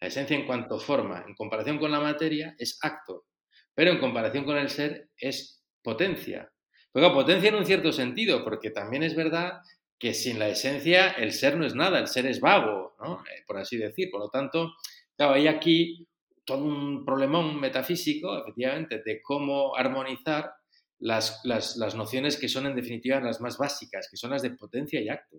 la 0.00 0.08
esencia 0.08 0.36
en 0.36 0.46
cuanto 0.46 0.78
forma, 0.78 1.24
en 1.26 1.34
comparación 1.34 1.78
con 1.78 1.90
la 1.90 2.00
materia, 2.00 2.54
es 2.58 2.78
acto, 2.82 3.26
pero 3.74 3.92
en 3.92 3.98
comparación 3.98 4.44
con 4.44 4.56
el 4.56 4.70
ser 4.70 5.10
es 5.16 5.62
potencia. 5.82 6.52
Pero 6.92 7.12
potencia 7.12 7.48
en 7.48 7.56
un 7.56 7.66
cierto 7.66 7.92
sentido, 7.92 8.44
porque 8.44 8.70
también 8.70 9.02
es 9.02 9.14
verdad 9.14 9.60
que 9.98 10.14
sin 10.14 10.38
la 10.38 10.48
esencia 10.48 11.10
el 11.10 11.32
ser 11.32 11.56
no 11.56 11.66
es 11.66 11.74
nada, 11.74 11.98
el 11.98 12.06
ser 12.06 12.26
es 12.26 12.40
vago, 12.40 12.94
¿no? 13.00 13.20
Eh, 13.26 13.42
por 13.46 13.58
así 13.58 13.76
decir. 13.76 14.10
Por 14.10 14.20
lo 14.20 14.30
tanto, 14.30 14.74
claro, 15.16 15.34
hay 15.34 15.48
aquí 15.48 16.06
todo 16.44 16.64
un 16.64 17.04
problemón 17.04 17.60
metafísico, 17.60 18.38
efectivamente, 18.38 19.02
de 19.04 19.20
cómo 19.20 19.76
armonizar 19.76 20.52
las, 20.98 21.44
nociones 21.94 22.36
que 22.36 22.48
son 22.48 22.66
en 22.66 22.74
definitiva 22.74 23.20
las 23.20 23.40
más 23.40 23.58
básicas, 23.58 24.08
que 24.10 24.16
son 24.16 24.30
las 24.30 24.42
de 24.42 24.50
potencia 24.50 25.00
y 25.00 25.08
acto. 25.08 25.36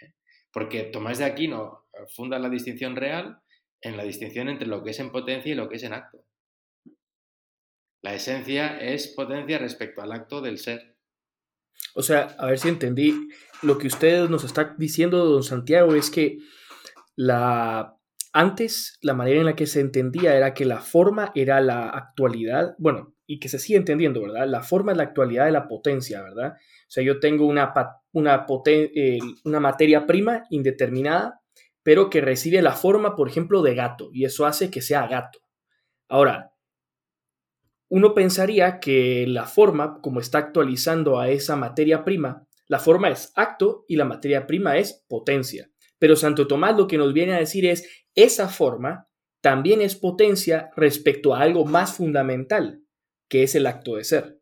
¿eh? 0.00 0.14
Porque 0.52 0.84
Tomás 0.84 1.18
de 1.18 1.24
Aquino 1.24 1.86
funda 2.08 2.38
la 2.38 2.48
distinción 2.48 2.96
real 2.96 3.40
en 3.82 3.96
la 3.96 4.04
distinción 4.04 4.48
entre 4.48 4.66
lo 4.66 4.82
que 4.82 4.90
es 4.90 5.00
en 5.00 5.10
potencia 5.10 5.52
y 5.52 5.54
lo 5.54 5.68
que 5.68 5.76
es 5.76 5.82
en 5.82 5.92
acto. 5.92 6.24
La 8.02 8.14
esencia 8.14 8.78
es 8.80 9.08
potencia 9.08 9.58
respecto 9.58 10.02
al 10.02 10.12
acto 10.12 10.40
del 10.40 10.58
ser. 10.58 10.96
O 11.94 12.02
sea, 12.02 12.34
a 12.38 12.46
ver 12.46 12.58
si 12.58 12.68
entendí. 12.68 13.28
Lo 13.62 13.78
que 13.78 13.88
usted 13.88 14.28
nos 14.28 14.44
está 14.44 14.74
diciendo, 14.78 15.24
don 15.26 15.42
Santiago, 15.42 15.94
es 15.94 16.10
que 16.10 16.38
la 17.14 18.00
antes, 18.32 18.98
la 19.02 19.14
manera 19.14 19.40
en 19.40 19.46
la 19.46 19.56
que 19.56 19.66
se 19.66 19.80
entendía 19.80 20.36
era 20.36 20.54
que 20.54 20.64
la 20.64 20.78
forma 20.78 21.32
era 21.34 21.60
la 21.60 21.88
actualidad, 21.88 22.74
bueno, 22.78 23.14
y 23.26 23.40
que 23.40 23.48
se 23.48 23.58
sigue 23.58 23.78
entendiendo, 23.78 24.22
¿verdad? 24.22 24.46
La 24.46 24.62
forma 24.62 24.92
es 24.92 24.98
la 24.98 25.04
actualidad 25.04 25.46
de 25.46 25.52
la 25.52 25.66
potencia, 25.66 26.22
¿verdad? 26.22 26.52
O 26.54 26.90
sea, 26.90 27.02
yo 27.02 27.18
tengo 27.18 27.46
una, 27.46 27.72
eh, 28.66 29.18
una 29.44 29.60
materia 29.60 30.06
prima 30.06 30.44
indeterminada, 30.50 31.39
pero 31.82 32.10
que 32.10 32.20
recibe 32.20 32.62
la 32.62 32.72
forma, 32.72 33.16
por 33.16 33.28
ejemplo, 33.28 33.62
de 33.62 33.74
gato, 33.74 34.10
y 34.12 34.24
eso 34.24 34.46
hace 34.46 34.70
que 34.70 34.82
sea 34.82 35.06
gato. 35.06 35.40
Ahora, 36.08 36.54
uno 37.88 38.14
pensaría 38.14 38.78
que 38.78 39.26
la 39.26 39.46
forma, 39.46 40.00
como 40.00 40.20
está 40.20 40.38
actualizando 40.38 41.18
a 41.18 41.28
esa 41.28 41.56
materia 41.56 42.04
prima, 42.04 42.46
la 42.68 42.78
forma 42.78 43.10
es 43.10 43.32
acto 43.34 43.84
y 43.88 43.96
la 43.96 44.04
materia 44.04 44.46
prima 44.46 44.78
es 44.78 45.04
potencia. 45.08 45.70
Pero 45.98 46.14
Santo 46.14 46.46
Tomás 46.46 46.76
lo 46.76 46.86
que 46.86 46.98
nos 46.98 47.12
viene 47.12 47.34
a 47.34 47.38
decir 47.38 47.66
es, 47.66 47.88
esa 48.14 48.48
forma 48.48 49.08
también 49.40 49.80
es 49.80 49.96
potencia 49.96 50.70
respecto 50.76 51.34
a 51.34 51.40
algo 51.40 51.64
más 51.64 51.96
fundamental, 51.96 52.82
que 53.28 53.42
es 53.42 53.54
el 53.54 53.66
acto 53.66 53.96
de 53.96 54.04
ser. 54.04 54.40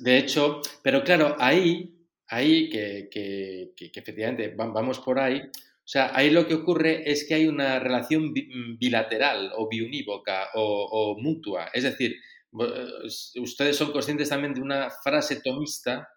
De 0.00 0.18
hecho, 0.18 0.60
pero 0.82 1.04
claro, 1.04 1.36
ahí, 1.38 1.99
ahí 2.30 2.68
que, 2.70 3.08
que, 3.10 3.72
efectivamente 3.94 4.54
vamos 4.56 5.00
por 5.00 5.18
ahí, 5.18 5.42
o 5.90 5.92
sea, 5.92 6.12
ahí 6.14 6.30
lo 6.30 6.46
que 6.46 6.54
ocurre 6.54 7.10
es 7.10 7.26
que 7.26 7.34
hay 7.34 7.48
una 7.48 7.80
relación 7.80 8.32
bilateral 8.78 9.50
o 9.56 9.68
biunívoca 9.68 10.50
o, 10.54 11.16
mutua. 11.20 11.68
Es 11.74 11.82
decir, 11.82 12.14
ustedes 12.52 13.76
son 13.76 13.90
conscientes 13.90 14.28
también 14.28 14.54
de 14.54 14.60
una 14.60 14.88
frase 15.02 15.40
tomista 15.40 16.08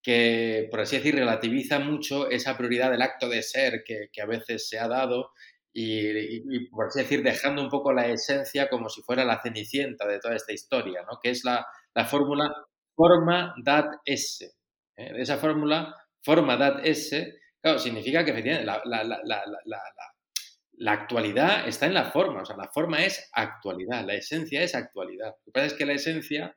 que, 0.00 0.68
por 0.70 0.78
así 0.78 0.98
decir, 0.98 1.16
relativiza 1.16 1.80
mucho 1.80 2.30
esa 2.30 2.56
prioridad 2.56 2.92
del 2.92 3.02
acto 3.02 3.28
de 3.28 3.42
ser 3.42 3.82
que, 3.84 4.08
a 4.22 4.26
veces 4.26 4.68
se 4.68 4.78
ha 4.78 4.86
dado 4.86 5.32
y, 5.72 6.68
por 6.68 6.86
así 6.86 7.00
decir, 7.00 7.24
dejando 7.24 7.62
un 7.62 7.68
poco 7.68 7.92
la 7.92 8.06
esencia 8.06 8.68
como 8.68 8.88
si 8.88 9.02
fuera 9.02 9.24
la 9.24 9.42
cenicienta 9.42 10.06
de 10.06 10.20
toda 10.20 10.36
esta 10.36 10.52
historia, 10.52 11.02
¿no? 11.02 11.18
que 11.20 11.30
es 11.30 11.42
la, 11.42 11.66
fórmula 12.08 12.54
forma 12.94 13.54
dat 13.64 13.86
S. 14.04 14.55
¿eh? 14.96 15.12
Esa 15.16 15.38
fórmula, 15.38 15.94
forma 16.22 16.56
dat 16.56 16.84
S, 16.84 17.38
claro, 17.60 17.78
significa 17.78 18.24
que 18.24 18.30
efectivamente 18.30 18.66
la, 20.78 20.92
actualidad 20.92 21.68
está 21.68 21.86
en 21.86 21.94
la 21.94 22.10
forma, 22.10 22.42
o 22.42 22.44
sea, 22.44 22.56
la 22.56 22.68
forma 22.68 23.04
es 23.04 23.30
actualidad, 23.32 24.04
la 24.04 24.14
esencia 24.14 24.62
es 24.62 24.74
actualidad. 24.74 25.28
Lo 25.28 25.44
que 25.44 25.52
pasa 25.52 25.66
es 25.66 25.74
que 25.74 25.86
la 25.86 25.94
esencia 25.94 26.56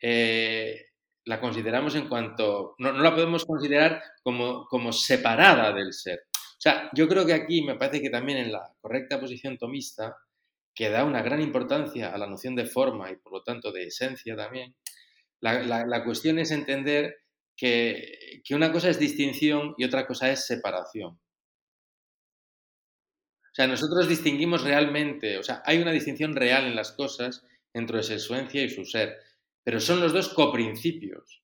eh, 0.00 0.86
la 1.24 1.40
consideramos 1.40 1.94
en 1.94 2.08
cuanto, 2.08 2.74
no, 2.78 2.92
la 2.92 3.14
podemos 3.14 3.44
considerar 3.44 4.02
como, 4.22 4.66
como 4.66 4.92
separada 4.92 5.72
del 5.72 5.92
ser. 5.92 6.24
O 6.34 6.60
sea, 6.62 6.90
yo 6.92 7.08
creo 7.08 7.26
que 7.26 7.34
aquí 7.34 7.62
me 7.62 7.74
parece 7.74 8.00
que 8.00 8.10
también 8.10 8.38
en 8.38 8.52
la 8.52 8.72
correcta 8.80 9.20
posición 9.20 9.58
tomista, 9.58 10.16
que 10.74 10.90
da 10.90 11.04
una 11.04 11.22
gran 11.22 11.40
importancia 11.40 12.12
a 12.12 12.18
la 12.18 12.26
noción 12.26 12.54
de 12.54 12.66
forma 12.66 13.10
y 13.10 13.16
por 13.16 13.32
lo 13.32 13.42
tanto 13.42 13.72
de 13.72 13.88
esencia 13.88 14.36
también, 14.36 14.74
la, 15.40 16.04
cuestión 16.04 16.38
es 16.38 16.52
entender 16.52 17.21
que, 17.62 18.42
una 18.54 18.72
cosa 18.72 18.90
es 18.90 18.98
distinción 18.98 19.74
y 19.78 19.84
otra 19.84 20.06
cosa 20.06 20.30
es 20.30 20.46
separación. 20.46 21.18
O 23.44 23.54
sea, 23.54 23.66
nosotros 23.66 24.08
distinguimos 24.08 24.64
realmente, 24.64 25.38
o 25.38 25.42
sea, 25.42 25.62
hay 25.64 25.78
una 25.78 25.92
distinción 25.92 26.34
real 26.34 26.66
en 26.66 26.74
las 26.74 26.92
cosas 26.92 27.44
entre 27.72 28.02
su 28.02 28.14
esencia 28.14 28.64
y 28.64 28.70
su 28.70 28.84
ser 28.84 29.16
pero 29.64 29.78
son 29.78 30.00
los 30.00 30.12
dos 30.12 30.28
coprincipios. 30.30 31.42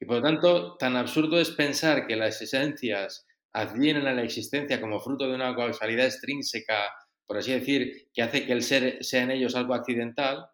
Y 0.00 0.06
por 0.06 0.16
lo 0.16 0.22
tanto, 0.22 0.76
tan 0.78 0.96
absurdo 0.96 1.38
es 1.38 1.50
pensar 1.50 2.06
que 2.06 2.16
las 2.16 2.40
esencias 2.40 3.26
advienen 3.52 4.06
a 4.06 4.14
la 4.14 4.22
existencia 4.22 4.80
como 4.80 5.00
fruto 5.00 5.28
de 5.28 5.34
una 5.34 5.54
causalidad 5.54 6.06
extrínseca, 6.06 6.90
por 7.26 7.36
así 7.36 7.52
decir, 7.52 8.08
que 8.14 8.22
hace 8.22 8.46
que 8.46 8.52
el 8.52 8.62
ser 8.62 9.04
sea 9.04 9.24
en 9.24 9.32
ellos 9.32 9.54
algo 9.56 9.74
accidental, 9.74 10.46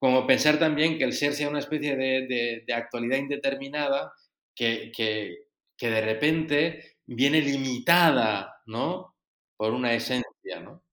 como 0.00 0.26
pensar 0.26 0.58
también 0.58 0.98
que 0.98 1.04
el 1.04 1.12
ser 1.12 1.34
sea 1.34 1.48
una 1.48 1.60
especie 1.60 1.94
de, 1.94 2.64
actualidad 2.74 3.18
indeterminada 3.18 4.12
que, 4.60 5.46
de 5.80 6.00
repente 6.00 6.98
viene 7.06 7.40
limitada, 7.40 8.62
¿no? 8.66 9.16
Por 9.56 9.72
una 9.72 9.94
esencia, 9.94 10.60
¿no? 10.62 10.84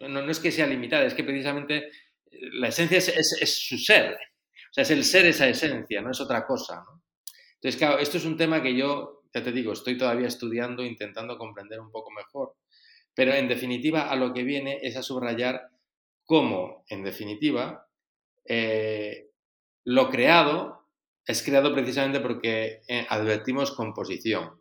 No, 0.00 0.30
es 0.30 0.40
que 0.40 0.50
sea 0.50 0.66
limitada, 0.66 1.04
es 1.04 1.14
que 1.14 1.24
precisamente 1.24 1.90
la 2.30 2.68
esencia 2.68 2.98
es 2.98 3.66
su 3.66 3.76
ser, 3.76 4.14
o 4.14 4.72
sea, 4.74 4.82
es 4.82 4.90
el 4.90 5.04
ser 5.04 5.26
esa 5.26 5.46
esencia, 5.46 6.02
no 6.02 6.10
es 6.10 6.20
otra 6.20 6.44
cosa. 6.44 6.84
Entonces, 7.54 7.78
claro, 7.78 8.00
esto 8.00 8.16
es 8.16 8.24
un 8.24 8.36
tema 8.36 8.60
que 8.60 8.74
yo, 8.74 9.22
ya 9.32 9.40
te 9.40 9.52
digo, 9.52 9.72
estoy 9.72 9.96
todavía 9.96 10.26
estudiando, 10.26 10.84
intentando 10.84 11.38
comprender 11.38 11.78
un 11.78 11.92
poco 11.92 12.10
mejor. 12.10 12.56
Pero 13.14 13.32
en 13.34 13.46
definitiva, 13.46 14.10
a 14.10 14.16
lo 14.16 14.34
que 14.34 14.42
viene 14.42 14.80
es 14.82 14.96
a 14.96 15.02
subrayar 15.04 15.68
cómo, 16.24 16.84
en 16.88 17.04
definitiva, 17.04 17.86
eh, 18.44 19.30
lo 19.84 20.10
creado 20.10 20.73
es 21.26 21.42
creado 21.42 21.72
precisamente 21.72 22.20
porque 22.20 22.82
eh, 22.88 23.06
advertimos 23.08 23.72
composición. 23.72 24.60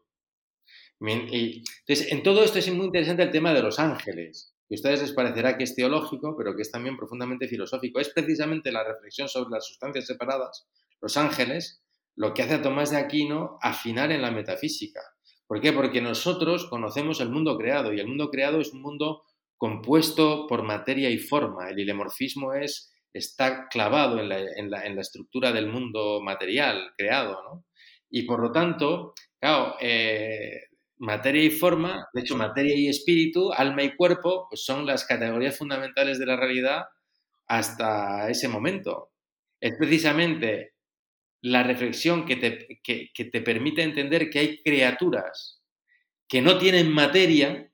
Y, 0.99 1.63
entonces, 1.81 2.11
en 2.11 2.23
todo 2.23 2.43
esto 2.43 2.59
es 2.59 2.71
muy 2.71 2.85
interesante 2.85 3.23
el 3.23 3.31
tema 3.31 3.53
de 3.53 3.61
los 3.61 3.79
ángeles 3.79 4.53
a 4.73 4.75
ustedes 4.75 5.01
les 5.01 5.13
parecerá 5.13 5.57
que 5.57 5.63
es 5.63 5.75
teológico, 5.75 6.35
pero 6.37 6.55
que 6.55 6.61
es 6.61 6.71
también 6.71 6.97
profundamente 6.97 7.47
filosófico. 7.47 7.99
Es 7.99 8.09
precisamente 8.09 8.71
la 8.71 8.83
reflexión 8.83 9.27
sobre 9.27 9.51
las 9.51 9.67
sustancias 9.67 10.05
separadas, 10.05 10.67
los 11.01 11.17
ángeles, 11.17 11.83
lo 12.15 12.33
que 12.33 12.43
hace 12.43 12.55
a 12.55 12.61
Tomás 12.61 12.91
de 12.91 12.97
Aquino 12.97 13.57
afinar 13.61 14.11
en 14.11 14.21
la 14.21 14.31
metafísica. 14.31 15.01
¿Por 15.47 15.61
qué? 15.61 15.73
Porque 15.73 16.01
nosotros 16.01 16.65
conocemos 16.65 17.19
el 17.21 17.29
mundo 17.29 17.57
creado 17.57 17.93
y 17.93 17.99
el 17.99 18.07
mundo 18.07 18.29
creado 18.29 18.59
es 18.59 18.73
un 18.73 18.81
mundo 18.81 19.23
compuesto 19.57 20.47
por 20.47 20.63
materia 20.63 21.09
y 21.09 21.17
forma. 21.17 21.69
El 21.69 21.79
ilemorfismo 21.79 22.53
es, 22.53 22.92
está 23.13 23.67
clavado 23.67 24.19
en 24.19 24.69
la, 24.69 24.85
estructura 24.99 25.51
del 25.51 25.67
mundo 25.67 26.21
material 26.21 26.93
creado. 26.97 27.65
Y 28.09 28.23
por 28.23 28.41
lo 28.41 28.51
tanto, 28.51 29.13
claro, 29.39 29.75
eh, 29.79 30.67
materia 30.97 31.43
y 31.43 31.49
forma, 31.49 32.07
de 32.13 32.21
hecho 32.21 32.35
materia 32.35 32.75
y 32.75 32.87
espíritu, 32.87 33.51
alma 33.53 33.83
y 33.83 33.95
cuerpo, 33.95 34.47
pues 34.49 34.63
son 34.65 34.85
las 34.85 35.05
categorías 35.05 35.57
fundamentales 35.57 36.19
de 36.19 36.25
la 36.25 36.35
realidad 36.35 36.85
hasta 37.47 38.29
ese 38.29 38.47
momento. 38.47 39.11
Es 39.59 39.73
precisamente 39.77 40.73
la 41.41 41.63
reflexión 41.63 42.25
que 42.25 42.37
te, 42.37 42.81
que 42.83 43.25
te 43.25 43.41
permite 43.41 43.83
entender 43.83 44.29
que 44.29 44.39
hay 44.39 44.57
criaturas 44.61 45.63
que 46.33 46.41
no 46.41 46.57
tienen 46.57 46.91
materia 46.91 47.71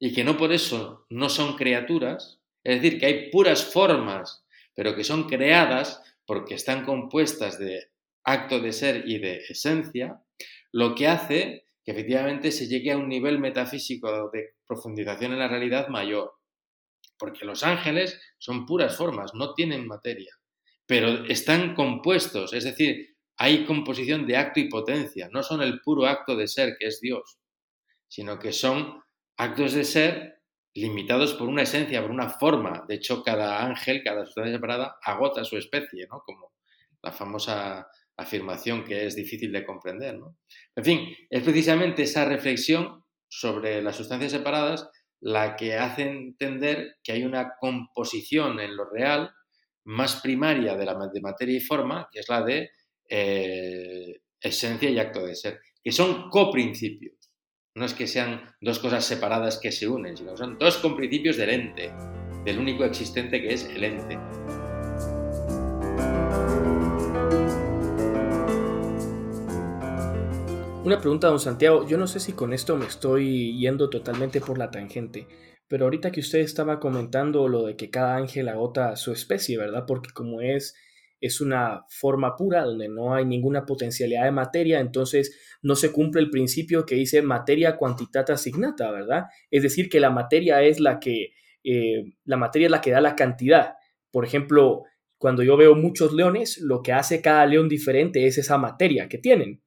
y 0.00 0.12
que 0.12 0.24
no 0.24 0.36
por 0.36 0.52
eso 0.52 1.06
no 1.08 1.28
son 1.28 1.56
criaturas, 1.56 2.40
es 2.64 2.82
decir, 2.82 2.98
que 2.98 3.06
hay 3.06 3.30
puras 3.30 3.64
formas, 3.64 4.44
pero 4.76 4.94
que 4.94 5.02
son 5.02 5.24
creadas 5.24 6.02
porque 6.26 6.54
están 6.54 6.84
compuestas 6.84 7.58
de 7.58 7.90
acto 8.24 8.60
de 8.60 8.72
ser 8.72 9.08
y 9.08 9.18
de 9.18 9.38
esencia, 9.48 10.20
lo 10.70 10.94
que 10.94 11.08
hace 11.08 11.64
que 11.84 11.92
efectivamente 11.92 12.50
se 12.50 12.66
llegue 12.66 12.92
a 12.92 12.98
un 12.98 13.08
nivel 13.08 13.38
metafísico 13.38 14.30
de 14.30 14.54
profundización 14.66 15.32
en 15.32 15.38
la 15.38 15.48
realidad 15.48 15.88
mayor. 15.88 16.34
Porque 17.16 17.44
los 17.44 17.62
ángeles 17.62 18.20
son 18.38 18.66
puras 18.66 18.96
formas, 18.96 19.32
no 19.34 19.54
tienen 19.54 19.86
materia, 19.86 20.34
pero 20.84 21.24
están 21.26 21.74
compuestos, 21.74 22.52
es 22.52 22.64
decir, 22.64 23.16
hay 23.38 23.64
composición 23.64 24.26
de 24.26 24.36
acto 24.36 24.60
y 24.60 24.68
potencia, 24.68 25.28
no 25.32 25.42
son 25.42 25.62
el 25.62 25.80
puro 25.80 26.06
acto 26.06 26.36
de 26.36 26.48
ser 26.48 26.76
que 26.78 26.88
es 26.88 27.00
Dios, 27.00 27.38
sino 28.08 28.38
que 28.38 28.52
son 28.52 29.02
actos 29.36 29.72
de 29.72 29.84
ser 29.84 30.35
limitados 30.76 31.34
por 31.34 31.48
una 31.48 31.62
esencia, 31.62 32.02
por 32.02 32.10
una 32.10 32.28
forma. 32.28 32.84
De 32.88 32.96
hecho, 32.96 33.22
cada 33.22 33.64
ángel, 33.64 34.02
cada 34.04 34.24
sustancia 34.24 34.54
separada, 34.54 34.96
agota 35.02 35.44
su 35.44 35.56
especie, 35.56 36.06
¿no? 36.10 36.22
Como 36.24 36.52
la 37.02 37.12
famosa 37.12 37.88
afirmación 38.16 38.84
que 38.84 39.06
es 39.06 39.14
difícil 39.14 39.52
de 39.52 39.64
comprender. 39.64 40.18
En 40.74 40.84
fin, 40.84 41.16
es 41.30 41.42
precisamente 41.42 42.02
esa 42.02 42.24
reflexión 42.24 43.04
sobre 43.28 43.82
las 43.82 43.96
sustancias 43.96 44.32
separadas 44.32 44.88
la 45.20 45.56
que 45.56 45.76
hace 45.76 46.02
entender 46.02 46.96
que 47.02 47.12
hay 47.12 47.24
una 47.24 47.54
composición 47.58 48.60
en 48.60 48.76
lo 48.76 48.88
real 48.88 49.30
más 49.84 50.20
primaria 50.20 50.76
de 50.76 50.84
la 50.84 50.94
de 51.12 51.20
materia 51.20 51.56
y 51.56 51.60
forma, 51.60 52.08
que 52.10 52.20
es 52.20 52.28
la 52.28 52.42
de 52.42 52.70
eh, 53.08 54.20
esencia 54.40 54.90
y 54.90 54.98
acto 54.98 55.24
de 55.24 55.34
ser, 55.34 55.60
que 55.82 55.92
son 55.92 56.28
coprincipios. 56.28 57.15
No 57.76 57.84
es 57.84 57.92
que 57.92 58.06
sean 58.06 58.40
dos 58.62 58.78
cosas 58.78 59.04
separadas 59.04 59.58
que 59.58 59.70
se 59.70 59.86
unen, 59.86 60.16
sino 60.16 60.30
que 60.30 60.38
son 60.38 60.58
dos 60.58 60.78
coprincipios 60.78 61.36
del 61.36 61.50
ente, 61.50 61.92
del 62.42 62.58
único 62.58 62.84
existente 62.84 63.42
que 63.42 63.52
es 63.52 63.64
el 63.64 63.84
ente. 63.84 64.18
Una 70.84 70.98
pregunta, 70.98 71.28
don 71.28 71.38
Santiago. 71.38 71.86
Yo 71.86 71.98
no 71.98 72.06
sé 72.06 72.18
si 72.18 72.32
con 72.32 72.54
esto 72.54 72.78
me 72.78 72.86
estoy 72.86 73.58
yendo 73.58 73.90
totalmente 73.90 74.40
por 74.40 74.56
la 74.56 74.70
tangente, 74.70 75.28
pero 75.68 75.84
ahorita 75.84 76.12
que 76.12 76.20
usted 76.20 76.38
estaba 76.38 76.80
comentando 76.80 77.46
lo 77.46 77.66
de 77.66 77.76
que 77.76 77.90
cada 77.90 78.16
ángel 78.16 78.48
agota 78.48 78.96
su 78.96 79.12
especie, 79.12 79.58
¿verdad? 79.58 79.84
Porque 79.86 80.14
como 80.14 80.40
es 80.40 80.74
es 81.20 81.40
una 81.40 81.84
forma 81.88 82.36
pura 82.36 82.64
donde 82.64 82.88
no 82.88 83.14
hay 83.14 83.24
ninguna 83.24 83.64
potencialidad 83.64 84.24
de 84.24 84.30
materia, 84.30 84.80
entonces 84.80 85.38
no 85.62 85.74
se 85.76 85.90
cumple 85.92 86.20
el 86.20 86.30
principio 86.30 86.84
que 86.84 86.94
dice 86.94 87.22
materia 87.22 87.76
quantitata 87.76 88.34
asignata, 88.34 88.90
¿verdad? 88.90 89.24
Es 89.50 89.62
decir, 89.62 89.88
que 89.88 90.00
la 90.00 90.10
materia 90.10 90.62
es 90.62 90.80
la 90.80 91.00
que, 91.00 91.32
eh, 91.64 92.04
la 92.24 92.36
materia 92.36 92.66
es 92.66 92.70
la 92.70 92.80
que 92.80 92.90
da 92.90 93.00
la 93.00 93.16
cantidad. 93.16 93.74
Por 94.10 94.24
ejemplo, 94.24 94.82
cuando 95.18 95.42
yo 95.42 95.56
veo 95.56 95.74
muchos 95.74 96.12
leones, 96.12 96.58
lo 96.58 96.82
que 96.82 96.92
hace 96.92 97.22
cada 97.22 97.46
león 97.46 97.68
diferente 97.68 98.26
es 98.26 98.38
esa 98.38 98.58
materia 98.58 99.08
que 99.08 99.18
tienen. 99.18 99.62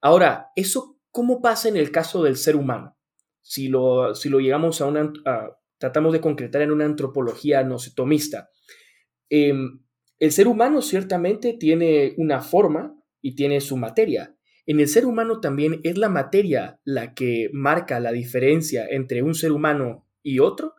Ahora, 0.00 0.48
¿eso 0.54 0.98
cómo 1.10 1.40
pasa 1.40 1.68
en 1.68 1.76
el 1.76 1.90
caso 1.90 2.22
del 2.22 2.36
ser 2.36 2.56
humano? 2.56 2.96
Si 3.40 3.68
lo, 3.68 4.14
si 4.14 4.28
lo 4.28 4.38
llegamos 4.38 4.80
a 4.80 4.86
una, 4.86 5.12
tratamos 5.78 6.12
de 6.12 6.20
concretar 6.20 6.62
en 6.62 6.70
una 6.70 6.84
antropología 6.84 7.62
nocetomista. 7.64 8.50
Eh, 9.28 9.52
el 10.24 10.32
ser 10.32 10.48
humano 10.48 10.80
ciertamente 10.80 11.52
tiene 11.52 12.14
una 12.16 12.40
forma 12.40 12.98
y 13.20 13.34
tiene 13.34 13.60
su 13.60 13.76
materia. 13.76 14.34
En 14.64 14.80
el 14.80 14.88
ser 14.88 15.04
humano 15.04 15.40
también 15.40 15.80
es 15.84 15.98
la 15.98 16.08
materia 16.08 16.80
la 16.82 17.12
que 17.12 17.50
marca 17.52 18.00
la 18.00 18.10
diferencia 18.10 18.86
entre 18.88 19.22
un 19.22 19.34
ser 19.34 19.52
humano 19.52 20.08
y 20.22 20.38
otro. 20.38 20.76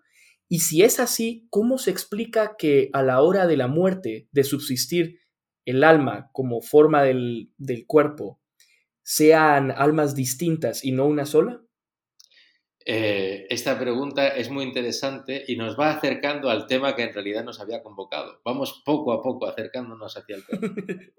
Y 0.50 0.62
si 0.62 0.82
es 0.82 1.00
así, 1.00 1.48
¿cómo 1.52 1.78
se 1.78 1.92
explica 1.92 2.56
que 2.58 2.90
a 2.94 3.04
la 3.04 3.22
hora 3.22 3.46
de 3.46 3.56
la 3.56 3.68
muerte, 3.68 4.28
de 4.32 4.44
subsistir 4.44 5.20
el 5.64 5.84
alma 5.84 6.32
como 6.34 6.62
forma 6.62 7.04
del, 7.04 7.52
del 7.58 7.86
cuerpo, 7.86 8.42
sean 9.04 9.70
almas 9.70 10.16
distintas 10.16 10.84
y 10.84 10.92
no 10.92 11.06
una 11.06 11.28
sola? 11.28 11.65
Eh, 12.88 13.48
esta 13.50 13.80
pregunta 13.80 14.28
es 14.28 14.52
muy 14.52 14.64
interesante 14.64 15.44
y 15.48 15.56
nos 15.56 15.78
va 15.78 15.90
acercando 15.90 16.52
al 16.52 16.68
tema 16.68 16.96
que 16.96 17.02
en 17.02 17.14
realidad 17.14 17.44
nos 17.44 17.60
había 17.60 17.82
convocado. 17.82 18.42
Vamos 18.46 18.84
poco 18.86 19.12
a 19.12 19.24
poco 19.24 19.48
acercándonos 19.48 20.16
hacia 20.16 20.36
el 20.36 20.46
tema. 20.46 20.62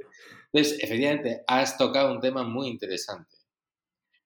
Entonces, 0.52 0.79
efectivamente, 0.81 1.42
has 1.48 1.76
tocado 1.76 2.12
un 2.12 2.20
tema 2.20 2.44
muy 2.44 2.68
interesante. 2.68 3.37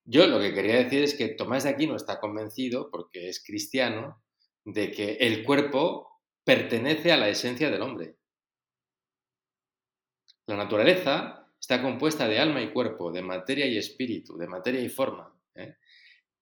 Yo 0.05 0.27
lo 0.27 0.39
que 0.39 0.53
quería 0.53 0.77
decir 0.77 1.03
es 1.03 1.15
que 1.15 1.29
Tomás 1.29 1.65
de 1.65 1.71
Aquino 1.71 1.97
está 1.97 2.21
convencido, 2.21 2.91
porque 2.91 3.31
es 3.31 3.43
cristiano, 3.43 4.23
de 4.65 4.91
que 4.91 5.13
el 5.15 5.43
cuerpo 5.45 6.21
pertenece 6.45 7.11
a 7.11 7.17
la 7.17 7.29
esencia 7.29 7.71
del 7.71 7.81
hombre. 7.81 8.17
La 10.47 10.57
naturaleza 10.57 11.49
está 11.59 11.81
compuesta 11.81 12.29
de 12.29 12.39
alma 12.39 12.61
y 12.61 12.73
cuerpo, 12.73 13.13
de 13.13 13.23
materia 13.23 13.67
y 13.67 13.79
espíritu, 13.79 14.37
de 14.37 14.49
materia 14.49 14.81
y 14.81 14.89
forma. 14.89 15.35
¿eh? 15.55 15.77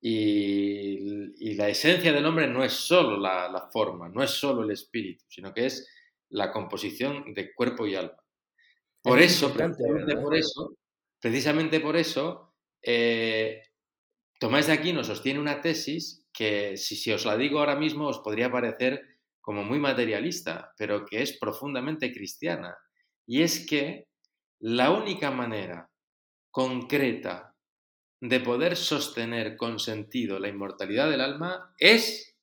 Y, 0.00 1.54
la 1.54 1.68
esencia 1.68 2.12
del 2.12 2.24
hombre 2.24 2.46
no 2.46 2.62
es 2.62 2.72
solo 2.72 3.16
la, 3.16 3.68
forma, 3.72 4.08
no 4.08 4.22
es 4.22 4.30
solo 4.30 4.62
el 4.62 4.70
espíritu, 4.70 5.24
sino 5.28 5.52
que 5.52 5.66
es 5.66 5.88
la 6.30 6.52
composición 6.52 7.34
de 7.34 7.52
cuerpo 7.52 7.86
y 7.86 7.96
alma. 7.96 8.16
Por 9.02 9.20
eso, 9.20 9.52
precisamente 9.52 10.16
por 10.16 10.36
eso, 10.36 10.76
precisamente 11.20 11.80
por 11.80 11.96
eso, 11.96 12.54
eh, 12.82 13.62
Tomás 14.38 14.68
de 14.68 14.72
Aquino 14.72 15.02
sostiene 15.02 15.40
una 15.40 15.60
tesis 15.60 16.24
que, 16.32 16.76
si, 16.76 16.94
si 16.94 17.10
os 17.10 17.24
la 17.24 17.36
digo 17.36 17.58
ahora 17.58 17.74
mismo, 17.74 18.06
os 18.06 18.20
podría 18.20 18.52
parecer 18.52 19.18
como 19.40 19.64
muy 19.64 19.78
materialista, 19.78 20.72
pero 20.76 21.04
que 21.04 21.22
es 21.22 21.38
profundamente 21.38 22.12
cristiana. 22.12 22.76
Y 23.26 23.42
es 23.42 23.66
que 23.66 24.06
la 24.60 24.92
única 24.92 25.30
manera 25.30 25.90
concreta 26.50 27.54
de 28.20 28.40
poder 28.40 28.76
sostener 28.76 29.56
con 29.56 29.78
sentido 29.78 30.38
la 30.38 30.48
inmortalidad 30.48 31.10
del 31.10 31.20
alma 31.20 31.74
es 31.78 32.36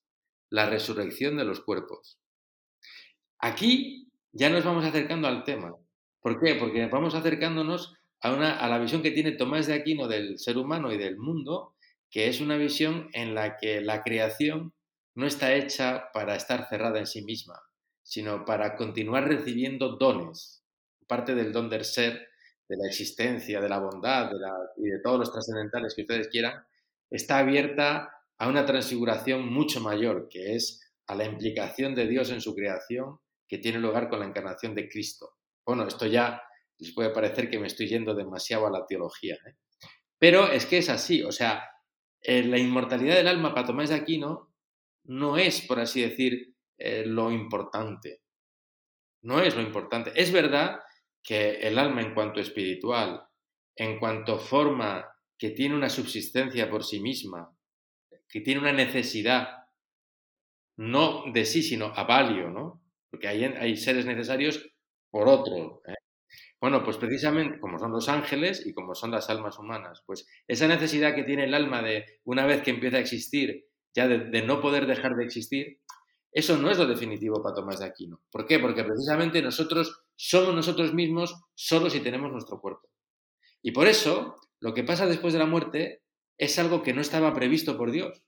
la 0.49 0.69
resurrección 0.69 1.38
de 1.38 1.45
los 1.45 1.59
cuerpos. 1.59 2.17
Aquí 3.39 4.11
ya 4.31 4.49
nos 4.49 4.63
vamos 4.63 4.85
acercando 4.85 5.27
al 5.27 5.43
tema. 5.43 5.75
¿Por 6.21 6.39
qué? 6.39 6.55
Porque 6.55 6.88
vamos 6.88 7.13
acercándonos 7.15 7.93
a, 8.21 8.33
una, 8.33 8.57
a 8.57 8.69
la 8.69 8.79
visión 8.79 9.01
que 9.01 9.11
tiene 9.11 9.33
Tomás 9.33 9.67
de 9.67 9.73
Aquino 9.73 10.07
del 10.07 10.39
ser 10.39 10.57
humano 10.57 10.91
y 10.91 10.97
del 10.97 11.17
mundo, 11.17 11.75
que 12.09 12.27
es 12.27 12.41
una 12.41 12.57
visión 12.57 13.09
en 13.13 13.35
la 13.35 13.57
que 13.57 13.81
la 13.81 14.01
creación 14.01 14.73
no 15.13 15.25
está 15.25 15.53
hecha 15.55 16.09
para 16.13 16.35
estar 16.35 16.67
cerrada 16.69 16.99
en 16.99 17.07
sí 17.07 17.23
misma, 17.23 17.61
sino 18.03 18.45
para 18.45 18.75
continuar 18.75 19.27
recibiendo 19.27 19.97
dones, 19.97 20.63
parte 21.07 21.35
del 21.35 21.51
don 21.51 21.69
del 21.69 21.85
ser 21.85 22.27
de 22.67 22.78
la 22.78 22.88
existencia, 22.88 23.62
de 23.62 23.69
la 23.69 23.80
bondad 23.80 24.32
y 24.78 24.88
de 24.88 24.99
todos 24.99 25.19
los 25.19 25.32
trascendentales 25.32 25.93
que 25.95 26.01
ustedes 26.01 26.28
quieran, 26.28 26.65
está 27.10 27.39
abierta 27.39 28.12
a 28.38 28.47
una 28.47 28.65
transfiguración 28.65 29.47
mucho 29.47 29.80
mayor, 29.82 30.28
que 30.30 30.56
es 30.56 30.82
a 31.08 31.15
la 31.15 31.25
implicación 31.25 31.95
de 31.95 32.08
Dios 32.08 32.32
en 32.32 32.41
su 32.41 32.56
creación 32.56 33.19
que 33.47 33.60
tiene 33.60 33.80
lugar 33.80 34.10
con 34.10 34.19
la 34.19 34.25
encarnación 34.25 34.73
de 34.73 34.89
Cristo. 34.89 35.36
Bueno, 35.65 35.88
esto 35.88 36.06
ya 36.06 36.41
les 36.78 36.93
puede 36.93 37.12
parecer 37.12 37.49
que 37.49 37.60
me 37.60 37.67
estoy 37.67 37.88
yendo 37.88 38.13
demasiado 38.15 38.67
a 38.67 38.71
la 38.71 38.86
teología, 38.86 39.36
¿eh? 39.36 39.56
pero 40.17 40.51
es 40.51 40.65
que 40.65 40.80
es 40.80 40.89
así, 40.89 41.23
o 41.23 41.32
sea, 41.32 41.69
eh, 42.21 42.43
la 42.43 42.58
inmortalidad 42.58 43.15
del 43.15 43.28
alma 43.28 43.54
para 43.54 43.67
Tomás 43.67 43.89
de 43.89 43.95
Aquino 43.95 44.56
no 45.04 45.38
es, 45.38 45.62
por 45.62 45.80
así 45.80 46.01
decir, 46.01 46.56
eh, 46.78 47.04
lo 47.06 47.32
importante. 47.32 48.21
No 49.21 49.39
es 49.39 49.56
lo 49.56 49.62
importante. 49.62 50.12
Es 50.15 50.32
verdad 50.32 50.80
que 51.25 51.55
el 51.55 51.79
alma 51.79 52.01
en 52.01 52.13
cuanto 52.13 52.39
espiritual, 52.39 53.25
en 53.75 53.99
cuanto 53.99 54.38
forma 54.38 55.05
que 55.38 55.49
tiene 55.49 55.75
una 55.75 55.89
subsistencia 55.89 56.69
por 56.69 56.83
sí 56.83 57.01
misma, 57.01 57.51
que 58.29 58.41
tiene 58.41 58.61
una 58.61 58.71
necesidad, 58.71 59.65
no 60.77 61.23
de 61.33 61.45
sí, 61.45 61.63
sino 61.63 61.88
a 61.88 62.03
valio, 62.03 62.49
¿no? 62.51 62.83
Porque 63.09 63.27
hay, 63.27 63.43
hay 63.43 63.75
seres 63.75 64.05
necesarios 64.05 64.63
por 65.09 65.27
otro. 65.27 65.81
¿eh? 65.88 65.95
Bueno, 66.61 66.83
pues 66.83 66.97
precisamente 66.97 67.59
como 67.59 67.79
son 67.79 67.91
los 67.91 68.07
ángeles 68.07 68.65
y 68.65 68.73
como 68.73 68.93
son 68.93 69.11
las 69.11 69.29
almas 69.29 69.57
humanas, 69.57 70.03
pues 70.05 70.27
esa 70.47 70.67
necesidad 70.67 71.15
que 71.15 71.23
tiene 71.23 71.45
el 71.45 71.53
alma 71.55 71.81
de, 71.81 72.05
una 72.23 72.45
vez 72.45 72.61
que 72.61 72.71
empieza 72.71 72.97
a 72.97 73.01
existir, 73.01 73.65
ya 73.95 74.07
de 74.07 74.41
no 74.41 74.61
poder 74.61 74.85
dejar 74.85 75.15
de 75.15 75.23
existir, 75.23 75.79
eso 76.35 76.57
no 76.57 76.69
es 76.69 76.77
lo 76.77 76.85
definitivo 76.85 77.41
para 77.41 77.55
Tomás 77.55 77.79
de 77.79 77.85
Aquino. 77.85 78.21
¿Por 78.29 78.45
qué? 78.45 78.59
Porque 78.59 78.83
precisamente 78.83 79.41
nosotros 79.41 80.04
somos 80.15 80.56
nosotros 80.56 80.93
mismos 80.93 81.36
solo 81.54 81.89
si 81.89 81.99
tenemos 81.99 82.32
nuestro 82.32 82.60
cuerpo. 82.60 82.89
Y 83.62 83.71
por 83.71 83.88
eso, 83.88 84.36
lo 84.60 84.73
que 84.73 84.84
pasa 84.84 85.08
después 85.08 85.34
de 85.34 85.39
la 85.39 85.45
muerte 85.45 86.04
es 86.38 86.60
algo 86.60 86.84
que 86.84 86.93
no 86.93 87.01
estaba 87.01 87.34
previsto 87.34 87.78
por 87.78 87.91
Dios. 87.91 88.21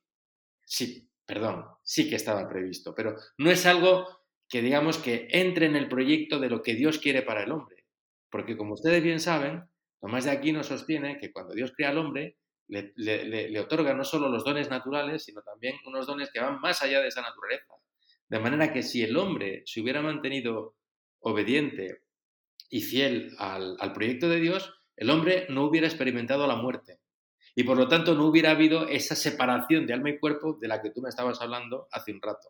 Sí, 0.65 1.09
perdón, 1.25 1.65
sí 1.83 2.09
que 2.09 2.15
estaba 2.15 2.47
previsto, 2.49 2.93
pero 2.95 3.15
no 3.37 3.51
es 3.51 3.65
algo 3.65 4.07
que 4.49 4.61
digamos 4.61 4.97
que 4.97 5.27
entre 5.31 5.65
en 5.65 5.75
el 5.75 5.89
proyecto 5.89 6.39
de 6.39 6.49
lo 6.49 6.61
que 6.61 6.73
Dios 6.73 6.99
quiere 6.99 7.21
para 7.21 7.43
el 7.43 7.51
hombre. 7.51 7.85
Porque 8.29 8.57
como 8.57 8.73
ustedes 8.73 9.03
bien 9.03 9.19
saben, 9.19 9.69
Tomás 9.99 10.25
de 10.25 10.31
Aquino 10.31 10.63
sostiene 10.63 11.17
que 11.17 11.31
cuando 11.31 11.53
Dios 11.53 11.73
crea 11.75 11.89
al 11.89 11.97
hombre, 11.97 12.37
le, 12.67 12.93
le 12.95 13.59
otorga 13.59 13.93
no 13.93 14.03
solo 14.03 14.29
los 14.29 14.43
dones 14.43 14.69
naturales, 14.69 15.23
sino 15.23 15.41
también 15.41 15.75
unos 15.85 16.05
dones 16.05 16.29
que 16.31 16.39
van 16.39 16.59
más 16.59 16.81
allá 16.81 17.01
de 17.01 17.07
esa 17.07 17.21
naturaleza. 17.21 17.73
De 18.29 18.39
manera 18.39 18.73
que 18.73 18.83
si 18.83 19.03
el 19.03 19.15
hombre 19.17 19.63
se 19.65 19.81
hubiera 19.81 20.01
mantenido 20.01 20.76
obediente 21.27 22.03
y 22.69 22.81
fiel 22.81 23.35
al, 23.37 23.77
al 23.79 23.93
proyecto 23.93 24.27
de 24.29 24.39
Dios, 24.39 24.73
el 24.95 25.09
hombre 25.09 25.45
no 25.49 25.65
hubiera 25.65 25.87
experimentado 25.87 26.47
la 26.47 26.55
muerte. 26.55 26.99
Y 27.55 27.63
por 27.63 27.77
lo 27.77 27.87
tanto 27.87 28.13
no 28.13 28.25
hubiera 28.25 28.51
habido 28.51 28.87
esa 28.87 29.15
separación 29.15 29.87
de 29.87 29.93
alma 29.93 30.09
y 30.09 30.19
cuerpo 30.19 30.57
de 30.59 30.67
la 30.67 30.81
que 30.81 30.91
tú 30.91 31.01
me 31.01 31.09
estabas 31.09 31.41
hablando 31.41 31.87
hace 31.91 32.11
un 32.11 32.21
rato. 32.21 32.49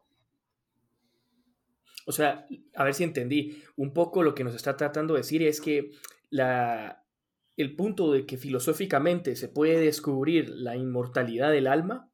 O 2.05 2.11
sea, 2.11 2.47
a 2.75 2.83
ver 2.83 2.93
si 2.93 3.03
entendí. 3.03 3.63
Un 3.75 3.93
poco 3.93 4.23
lo 4.23 4.33
que 4.33 4.43
nos 4.43 4.55
está 4.55 4.77
tratando 4.77 5.13
de 5.13 5.19
decir 5.19 5.43
es 5.43 5.59
que 5.59 5.91
la, 6.29 7.05
el 7.57 7.75
punto 7.75 8.13
de 8.13 8.25
que 8.25 8.37
filosóficamente 8.37 9.35
se 9.35 9.49
puede 9.49 9.79
descubrir 9.79 10.49
la 10.49 10.77
inmortalidad 10.77 11.51
del 11.51 11.67
alma, 11.67 12.09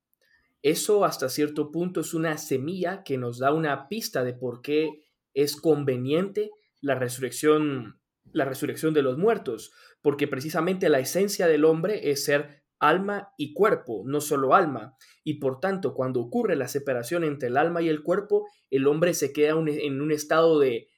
eso 0.63 1.05
hasta 1.05 1.29
cierto 1.29 1.71
punto 1.71 2.01
es 2.01 2.13
una 2.13 2.37
semilla 2.37 3.03
que 3.03 3.17
nos 3.17 3.37
da 3.37 3.53
una 3.53 3.87
pista 3.87 4.23
de 4.23 4.33
por 4.33 4.61
qué 4.61 5.02
es 5.33 5.55
conveniente 5.55 6.51
la 6.81 6.95
resurrección, 6.95 7.99
la 8.31 8.45
resurrección 8.45 8.93
de 8.93 9.01
los 9.01 9.17
muertos, 9.17 9.71
porque 10.01 10.27
precisamente 10.27 10.89
la 10.89 10.99
esencia 10.99 11.47
del 11.47 11.65
hombre 11.65 12.11
es 12.11 12.25
ser 12.25 12.63
alma 12.79 13.29
y 13.37 13.53
cuerpo, 13.53 14.03
no 14.05 14.19
solo 14.19 14.53
alma, 14.53 14.97
y 15.23 15.35
por 15.35 15.59
tanto 15.59 15.93
cuando 15.93 16.19
ocurre 16.19 16.55
la 16.55 16.67
separación 16.67 17.23
entre 17.23 17.47
el 17.47 17.57
alma 17.57 17.81
y 17.81 17.87
el 17.87 18.03
cuerpo, 18.03 18.45
el 18.69 18.87
hombre 18.87 19.13
se 19.13 19.31
queda 19.31 19.51
en 19.51 20.01
un 20.01 20.11
estado 20.11 20.59
de 20.59 20.89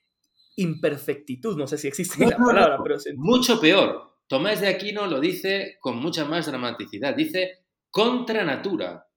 imperfectitud, 0.56 1.58
no 1.58 1.68
sé 1.68 1.78
si 1.78 1.88
existe 1.88 2.26
la 2.26 2.38
palabra, 2.38 2.80
pero... 2.82 2.98
Mucho 3.18 3.60
peor, 3.60 4.16
Tomás 4.28 4.60
de 4.60 4.68
Aquino 4.68 5.06
lo 5.06 5.20
dice 5.20 5.78
con 5.80 5.98
mucha 5.98 6.26
más 6.26 6.48
dramaticidad. 6.48 7.16
Dice 7.16 7.66
contra 7.92 8.44
natura. 8.44 9.08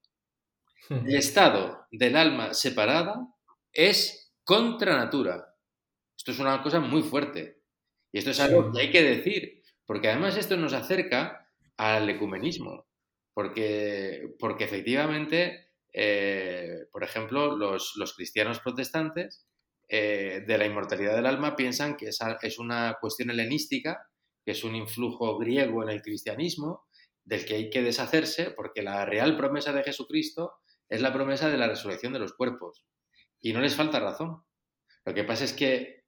El 0.90 1.14
estado 1.14 1.87
del 1.90 2.16
alma 2.16 2.54
separada 2.54 3.26
es 3.72 4.17
contra 4.48 4.96
natura. 4.96 5.54
Esto 6.16 6.32
es 6.32 6.38
una 6.38 6.62
cosa 6.62 6.80
muy 6.80 7.02
fuerte. 7.02 7.61
Y 8.11 8.16
esto 8.18 8.30
es 8.30 8.40
algo 8.40 8.72
que 8.72 8.80
hay 8.80 8.90
que 8.90 9.02
decir, 9.02 9.62
porque 9.84 10.08
además 10.08 10.38
esto 10.38 10.56
nos 10.56 10.72
acerca 10.72 11.50
al 11.76 12.08
ecumenismo. 12.08 12.88
Porque, 13.34 14.34
porque 14.38 14.64
efectivamente, 14.64 15.72
eh, 15.92 16.87
por 16.90 17.04
ejemplo, 17.04 17.58
los, 17.58 18.14
cristianos 18.16 18.61
protestantes 18.61 19.46
eh, 19.87 20.42
de 20.46 20.56
la 20.56 20.64
inmortalidad 20.64 21.14
del 21.14 21.26
alma 21.26 21.54
piensan 21.54 21.98
que 21.98 22.08
es 22.08 22.58
una 22.58 22.96
cuestión 22.98 23.28
helenística 23.28 24.08
que 24.46 24.52
es 24.52 24.64
un 24.64 24.76
influjo 24.76 25.37
griego 25.37 25.82
en 25.82 25.90
el 25.90 26.00
cristianismo, 26.00 26.87
del 27.22 27.44
que 27.44 27.54
hay 27.54 27.68
que 27.68 27.82
deshacerse, 27.82 28.52
porque 28.52 28.80
la 28.80 29.04
real 29.04 29.37
promesa 29.37 29.74
de 29.74 29.82
Jesucristo 29.82 30.54
es 30.88 31.02
la 31.02 31.12
promesa 31.12 31.50
de 31.50 31.58
la 31.58 31.68
resurrección 31.68 32.14
de 32.14 32.20
los 32.20 32.32
cuerpos. 32.32 32.87
Y 33.40 33.53
no 33.53 33.61
les 33.61 33.77
falta 33.77 34.01
razón. 34.01 34.42
Lo 35.05 35.14
que 35.14 35.24
pasa 35.24 35.44
es 35.44 35.53
que, 35.53 36.05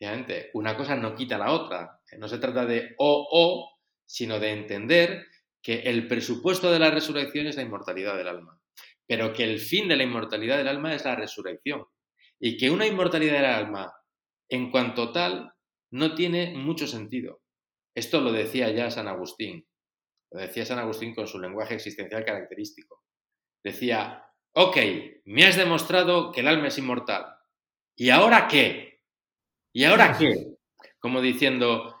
obviamente, 0.00 0.50
una 0.54 0.76
cosa 0.76 0.96
no 0.96 1.14
quita 1.14 1.38
la 1.38 1.52
otra. 1.52 2.00
No 2.18 2.28
se 2.28 2.38
trata 2.38 2.66
de 2.66 2.94
o 2.98 3.28
o, 3.30 3.78
sino 4.04 4.38
de 4.38 4.50
entender 4.50 5.26
que 5.62 5.80
el 5.82 6.08
presupuesto 6.08 6.70
de 6.72 6.78
la 6.78 6.90
resurrección 6.90 7.46
es 7.46 7.56
la 7.56 7.62
inmortalidad 7.62 8.16
del 8.16 8.28
alma, 8.28 8.60
pero 9.06 9.32
que 9.32 9.44
el 9.44 9.60
fin 9.60 9.88
de 9.88 9.96
la 9.96 10.02
inmortalidad 10.02 10.58
del 10.58 10.68
alma 10.68 10.94
es 10.94 11.04
la 11.04 11.14
resurrección. 11.14 11.86
Y 12.40 12.56
que 12.56 12.70
una 12.70 12.86
inmortalidad 12.86 13.34
del 13.34 13.44
alma, 13.44 13.94
en 14.48 14.70
cuanto 14.70 15.12
tal, 15.12 15.52
no 15.92 16.14
tiene 16.14 16.52
mucho 16.56 16.86
sentido. 16.86 17.40
Esto 17.94 18.20
lo 18.20 18.32
decía 18.32 18.70
ya 18.70 18.90
San 18.90 19.06
Agustín. 19.06 19.66
Lo 20.32 20.40
decía 20.40 20.66
San 20.66 20.78
Agustín 20.78 21.14
con 21.14 21.28
su 21.28 21.38
lenguaje 21.38 21.74
existencial 21.74 22.24
característico. 22.24 23.04
Decía, 23.62 24.24
ok, 24.52 24.76
me 25.24 25.44
has 25.46 25.56
demostrado 25.56 26.32
que 26.32 26.40
el 26.40 26.48
alma 26.48 26.68
es 26.68 26.78
inmortal. 26.78 27.26
¿Y 27.96 28.10
ahora 28.10 28.48
qué? 28.48 29.02
¿Y 29.72 29.84
ahora 29.84 30.16
qué? 30.18 30.56
Como 30.98 31.20
diciendo, 31.20 32.00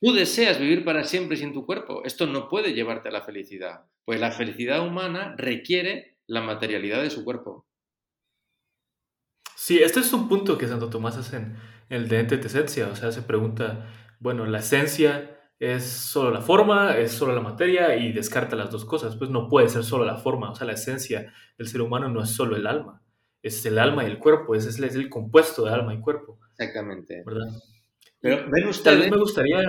tú 0.00 0.12
deseas 0.12 0.58
vivir 0.58 0.84
para 0.84 1.04
siempre 1.04 1.36
sin 1.36 1.52
tu 1.52 1.66
cuerpo. 1.66 2.02
Esto 2.04 2.26
no 2.26 2.48
puede 2.48 2.74
llevarte 2.74 3.08
a 3.08 3.12
la 3.12 3.22
felicidad. 3.22 3.86
Pues 4.04 4.20
la 4.20 4.32
felicidad 4.32 4.86
humana 4.86 5.34
requiere 5.36 6.18
la 6.26 6.40
materialidad 6.40 7.02
de 7.02 7.10
su 7.10 7.24
cuerpo. 7.24 7.66
Sí, 9.56 9.78
este 9.82 10.00
es 10.00 10.12
un 10.12 10.28
punto 10.28 10.56
que 10.56 10.66
Santo 10.66 10.88
Tomás 10.88 11.16
hace 11.16 11.36
en 11.36 11.56
el 11.90 12.08
de 12.08 12.20
ente 12.20 12.34
esencia. 12.36 12.88
O 12.88 12.96
sea, 12.96 13.12
se 13.12 13.22
pregunta, 13.22 13.86
bueno, 14.18 14.46
la 14.46 14.60
esencia 14.60 15.39
es 15.60 15.84
solo 15.84 16.30
la 16.30 16.40
forma, 16.40 16.96
es 16.96 17.12
solo 17.12 17.34
la 17.34 17.42
materia 17.42 17.94
y 17.94 18.12
descarta 18.12 18.56
las 18.56 18.70
dos 18.70 18.86
cosas. 18.86 19.14
Pues 19.16 19.30
no 19.30 19.46
puede 19.46 19.68
ser 19.68 19.84
solo 19.84 20.06
la 20.06 20.16
forma, 20.16 20.50
o 20.50 20.54
sea, 20.54 20.66
la 20.66 20.72
esencia 20.72 21.32
del 21.58 21.68
ser 21.68 21.82
humano 21.82 22.08
no 22.08 22.22
es 22.22 22.30
solo 22.30 22.56
el 22.56 22.66
alma, 22.66 23.02
es 23.42 23.64
el 23.66 23.78
alma 23.78 24.02
y 24.02 24.06
el 24.06 24.18
cuerpo, 24.18 24.54
es, 24.54 24.66
es 24.66 24.80
el 24.80 25.10
compuesto 25.10 25.64
de 25.66 25.72
alma 25.72 25.92
y 25.92 26.00
cuerpo. 26.00 26.40
Exactamente. 26.58 27.22
¿Verdad? 27.24 27.46
Pero 28.20 28.50
ven 28.50 28.70
Tal 28.82 28.98
vez 28.98 29.10
me 29.10 29.18
gustaría, 29.18 29.60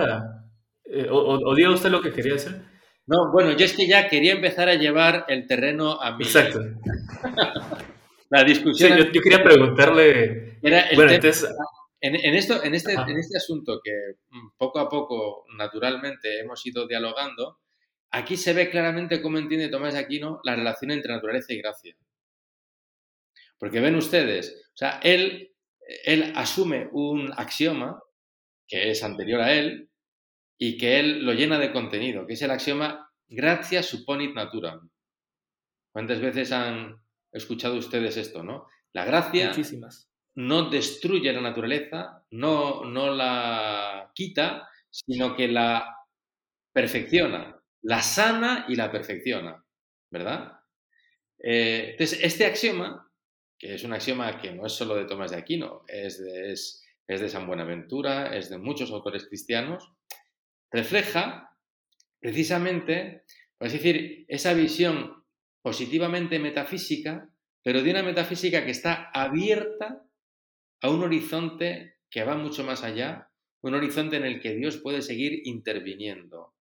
eh, 0.86 1.08
o, 1.10 1.18
o, 1.18 1.54
diga 1.54 1.70
usted 1.70 1.90
lo 1.90 2.00
que 2.00 2.12
quería 2.12 2.32
decir. 2.32 2.62
No, 3.06 3.30
bueno, 3.30 3.52
yo 3.52 3.66
es 3.66 3.74
que 3.74 3.86
ya 3.86 4.08
quería 4.08 4.32
empezar 4.32 4.70
a 4.70 4.74
llevar 4.74 5.26
el 5.28 5.46
terreno 5.46 6.00
a 6.00 6.16
mí. 6.16 6.24
Exacto. 6.24 6.60
la 8.30 8.44
discusión. 8.44 8.92
Sí, 8.96 9.10
yo, 9.12 9.20
quería 9.20 9.44
preguntarle. 9.44 10.58
Era 10.62 10.80
el 10.88 10.96
bueno, 10.96 11.12
entonces, 11.12 11.54
en, 12.02 12.34
esto, 12.34 12.64
en, 12.64 12.74
este, 12.74 12.94
en 12.94 13.16
este 13.16 13.36
asunto 13.36 13.80
que 13.82 13.92
mm, 14.28 14.56
poco 14.56 14.80
a 14.80 14.88
poco, 14.88 15.44
naturalmente, 15.56 16.40
hemos 16.40 16.66
ido 16.66 16.88
dialogando, 16.88 17.60
aquí 18.10 18.36
se 18.36 18.52
ve 18.52 18.70
claramente 18.70 19.22
cómo 19.22 19.38
entiende 19.38 19.68
Tomás 19.68 19.94
Aquino 19.94 20.40
la 20.42 20.56
relación 20.56 20.90
entre 20.90 21.12
naturaleza 21.12 21.52
y 21.52 21.58
gracia. 21.58 21.96
Porque 23.56 23.78
ven 23.78 23.94
ustedes, 23.94 24.68
o 24.74 24.76
sea, 24.76 24.98
él, 25.04 25.54
él 26.04 26.32
asume 26.34 26.88
un 26.92 27.32
axioma 27.36 28.02
que 28.66 28.90
es 28.90 29.04
anterior 29.04 29.40
a 29.40 29.52
él 29.52 29.88
y 30.58 30.76
que 30.78 30.98
él 30.98 31.24
lo 31.24 31.34
llena 31.34 31.60
de 31.60 31.72
contenido, 31.72 32.26
que 32.26 32.32
es 32.32 32.42
el 32.42 32.50
axioma 32.50 33.12
gracia 33.28 33.80
supponit 33.80 34.34
naturam. 34.34 34.90
¿Cuántas 35.92 36.20
veces 36.20 36.50
han 36.50 36.96
escuchado 37.30 37.76
ustedes 37.76 38.16
esto, 38.16 38.42
no? 38.42 38.66
La 38.92 39.04
gracia 39.04 39.48
Muchísimas 39.48 40.11
no 40.34 40.70
destruye 40.70 41.32
la 41.32 41.40
naturaleza, 41.40 42.24
no, 42.30 42.84
no 42.84 43.10
la 43.10 44.10
quita, 44.14 44.68
sino 44.90 45.36
que 45.36 45.48
la 45.48 45.96
perfecciona, 46.72 47.60
la 47.82 48.02
sana 48.02 48.66
y 48.68 48.76
la 48.76 48.90
perfecciona, 48.90 49.64
¿verdad? 50.10 50.60
Eh, 51.38 51.90
entonces, 51.92 52.20
este 52.22 52.46
axioma, 52.46 53.10
que 53.58 53.74
es 53.74 53.84
un 53.84 53.92
axioma 53.92 54.40
que 54.40 54.52
no 54.52 54.66
es 54.66 54.72
solo 54.72 54.94
de 54.94 55.04
Tomás 55.04 55.32
de 55.32 55.36
Aquino, 55.36 55.82
es 55.86 56.22
de, 56.22 56.52
es, 56.52 56.84
de 57.06 57.28
San 57.28 57.46
Buenaventura, 57.46 58.34
es 58.36 58.48
de 58.48 58.58
muchos 58.58 58.90
autores 58.90 59.26
cristianos, 59.26 59.92
refleja 60.70 61.56
precisamente, 62.20 63.24
es 63.60 63.72
decir, 63.72 64.24
esa 64.28 64.54
visión 64.54 65.24
positivamente 65.60 66.38
metafísica, 66.38 67.28
pero 67.62 67.82
de 67.82 67.90
una 67.90 68.02
metafísica 68.02 68.64
que 68.64 68.70
está 68.70 69.10
abierta 69.12 70.02
a 70.82 70.90
un 70.90 71.02
horizonte 71.02 71.96
que 72.10 72.24
va 72.24 72.36
mucho 72.36 72.64
más 72.64 72.82
allá, 72.82 73.30
un 73.62 73.74
horizonte 73.74 74.16
en 74.16 74.24
el 74.24 74.40
que 74.40 74.54
Dios 74.54 74.76
puede 74.76 75.00
seguir 75.00 75.40
interviniendo 75.44 76.54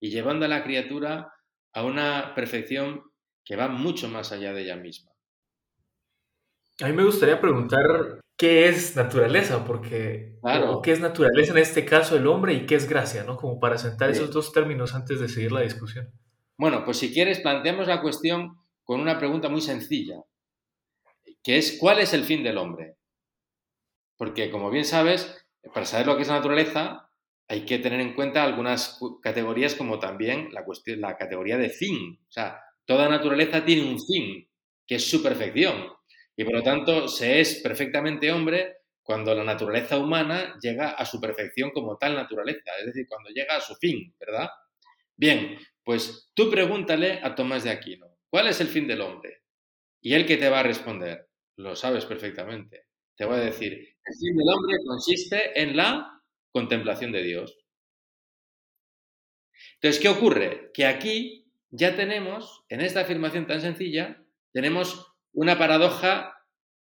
y 0.00 0.10
llevando 0.10 0.46
a 0.46 0.48
la 0.48 0.64
criatura 0.64 1.32
a 1.72 1.84
una 1.84 2.34
perfección 2.34 3.02
que 3.44 3.56
va 3.56 3.68
mucho 3.68 4.08
más 4.08 4.32
allá 4.32 4.52
de 4.52 4.62
ella 4.62 4.76
misma. 4.76 5.10
A 6.80 6.86
mí 6.86 6.92
me 6.92 7.04
gustaría 7.04 7.40
preguntar 7.40 8.20
qué 8.36 8.68
es 8.68 8.96
naturaleza, 8.96 9.64
porque 9.64 10.38
claro. 10.40 10.80
qué 10.80 10.92
es 10.92 11.00
naturaleza 11.00 11.52
en 11.52 11.58
este 11.58 11.84
caso 11.84 12.16
el 12.16 12.26
hombre 12.26 12.54
y 12.54 12.66
qué 12.66 12.76
es 12.76 12.88
gracia, 12.88 13.24
¿no? 13.24 13.36
Como 13.36 13.58
para 13.58 13.76
sentar 13.76 14.10
esos 14.10 14.30
dos 14.30 14.52
términos 14.52 14.94
antes 14.94 15.20
de 15.20 15.28
seguir 15.28 15.52
la 15.52 15.60
discusión. 15.60 16.10
Bueno, 16.56 16.84
pues 16.84 16.98
si 16.98 17.12
quieres 17.12 17.40
planteamos 17.40 17.88
la 17.88 18.00
cuestión 18.00 18.56
con 18.84 19.00
una 19.00 19.18
pregunta 19.18 19.48
muy 19.48 19.60
sencilla, 19.60 20.22
que 21.42 21.58
es 21.58 21.76
¿cuál 21.78 22.00
es 22.00 22.14
el 22.14 22.24
fin 22.24 22.42
del 22.42 22.58
hombre? 22.58 22.96
Porque, 24.16 24.50
como 24.50 24.70
bien 24.70 24.84
sabes, 24.84 25.46
para 25.72 25.86
saber 25.86 26.06
lo 26.06 26.16
que 26.16 26.22
es 26.22 26.28
la 26.28 26.36
naturaleza, 26.36 27.10
hay 27.48 27.64
que 27.64 27.78
tener 27.78 28.00
en 28.00 28.14
cuenta 28.14 28.42
algunas 28.42 28.98
categorías 29.22 29.74
como 29.74 29.98
también 29.98 30.48
la, 30.52 30.64
cuestión, 30.64 31.00
la 31.00 31.16
categoría 31.16 31.58
de 31.58 31.70
fin. 31.70 32.20
O 32.28 32.32
sea, 32.32 32.60
toda 32.84 33.08
naturaleza 33.08 33.64
tiene 33.64 33.82
un 33.82 33.98
fin, 34.00 34.48
que 34.86 34.96
es 34.96 35.10
su 35.10 35.22
perfección. 35.22 35.92
Y 36.36 36.44
por 36.44 36.54
lo 36.54 36.62
tanto, 36.62 37.08
se 37.08 37.40
es 37.40 37.56
perfectamente 37.56 38.32
hombre 38.32 38.78
cuando 39.02 39.34
la 39.34 39.44
naturaleza 39.44 39.98
humana 39.98 40.58
llega 40.60 40.90
a 40.90 41.04
su 41.04 41.20
perfección 41.20 41.70
como 41.70 41.96
tal 41.96 42.14
naturaleza, 42.14 42.72
es 42.80 42.86
decir, 42.86 43.06
cuando 43.06 43.30
llega 43.30 43.56
a 43.56 43.60
su 43.60 43.74
fin, 43.76 44.14
¿verdad? 44.18 44.48
Bien, 45.14 45.58
pues 45.84 46.30
tú 46.34 46.50
pregúntale 46.50 47.20
a 47.22 47.34
Tomás 47.34 47.62
de 47.64 47.70
Aquino, 47.70 48.16
¿cuál 48.30 48.48
es 48.48 48.60
el 48.60 48.68
fin 48.68 48.88
del 48.88 49.02
hombre? 49.02 49.42
Y 50.00 50.14
él 50.14 50.26
que 50.26 50.38
te 50.38 50.48
va 50.48 50.60
a 50.60 50.64
responder, 50.64 51.28
lo 51.56 51.76
sabes 51.76 52.06
perfectamente. 52.06 52.86
Te 53.14 53.26
voy 53.26 53.36
a 53.36 53.40
decir, 53.40 53.93
el 54.06 54.14
fin 54.16 54.36
del 54.36 54.48
hombre 54.48 54.76
consiste 54.86 55.60
en 55.60 55.76
la 55.76 56.22
contemplación 56.52 57.12
de 57.12 57.22
Dios. 57.22 57.58
Entonces, 59.74 60.00
¿qué 60.00 60.08
ocurre? 60.08 60.70
Que 60.72 60.86
aquí 60.86 61.50
ya 61.70 61.96
tenemos, 61.96 62.64
en 62.68 62.80
esta 62.80 63.00
afirmación 63.00 63.46
tan 63.46 63.60
sencilla, 63.60 64.22
tenemos 64.52 65.12
una 65.32 65.58
paradoja 65.58 66.34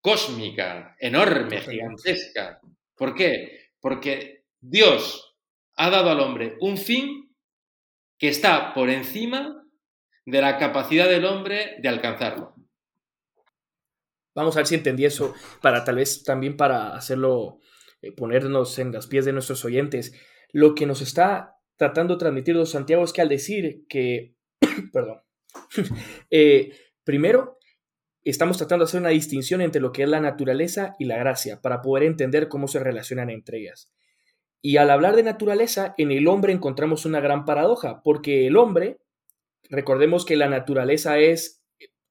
cósmica, 0.01 0.95
enorme, 0.99 1.61
gigantesca. 1.61 2.61
¿Por 2.95 3.13
qué? 3.13 3.71
Porque 3.79 4.45
Dios 4.59 5.35
ha 5.75 5.89
dado 5.89 6.09
al 6.09 6.19
hombre 6.19 6.55
un 6.61 6.77
fin 6.77 7.35
que 8.17 8.29
está 8.29 8.73
por 8.73 8.89
encima 8.89 9.63
de 10.25 10.41
la 10.41 10.57
capacidad 10.57 11.07
del 11.07 11.25
hombre 11.25 11.75
de 11.79 11.89
alcanzarlo. 11.89 12.56
Vamos 14.37 14.55
a 14.55 14.59
ver 14.59 14.67
si 14.67 14.75
entendí 14.75 15.03
eso 15.03 15.33
para 15.63 15.83
tal 15.83 15.95
vez 15.95 16.23
también 16.23 16.57
para 16.57 16.95
hacerlo, 16.95 17.59
eh, 18.03 18.11
ponernos 18.11 18.77
en 18.77 18.91
los 18.91 19.07
pies 19.07 19.25
de 19.25 19.33
nuestros 19.33 19.65
oyentes. 19.65 20.13
Lo 20.51 20.75
que 20.75 20.85
nos 20.85 21.01
está 21.01 21.55
tratando 21.75 22.13
de 22.13 22.19
transmitir 22.19 22.55
Don 22.55 22.67
Santiago 22.67 23.03
es 23.03 23.13
que 23.13 23.21
al 23.21 23.29
decir 23.29 23.85
que, 23.89 24.35
perdón, 24.93 25.21
eh, 26.29 26.71
primero 27.03 27.57
estamos 28.23 28.57
tratando 28.57 28.85
de 28.85 28.89
hacer 28.89 29.01
una 29.01 29.09
distinción 29.09 29.59
entre 29.61 29.81
lo 29.81 29.91
que 29.91 30.03
es 30.03 30.09
la 30.09 30.21
naturaleza 30.21 30.95
y 30.99 31.05
la 31.05 31.17
gracia 31.17 31.59
para 31.59 31.81
poder 31.81 32.03
entender 32.03 32.47
cómo 32.47 32.67
se 32.67 32.77
relacionan 32.77 33.31
entre 33.31 33.61
ellas. 33.61 33.91
Y 34.61 34.77
al 34.77 34.91
hablar 34.91 35.15
de 35.15 35.23
naturaleza, 35.23 35.95
en 35.97 36.11
el 36.11 36.27
hombre 36.27 36.53
encontramos 36.53 37.07
una 37.07 37.21
gran 37.21 37.43
paradoja, 37.43 38.03
porque 38.03 38.45
el 38.45 38.55
hombre, 38.55 38.99
recordemos 39.67 40.25
que 40.25 40.35
la 40.35 40.47
naturaleza 40.47 41.17
es 41.17 41.56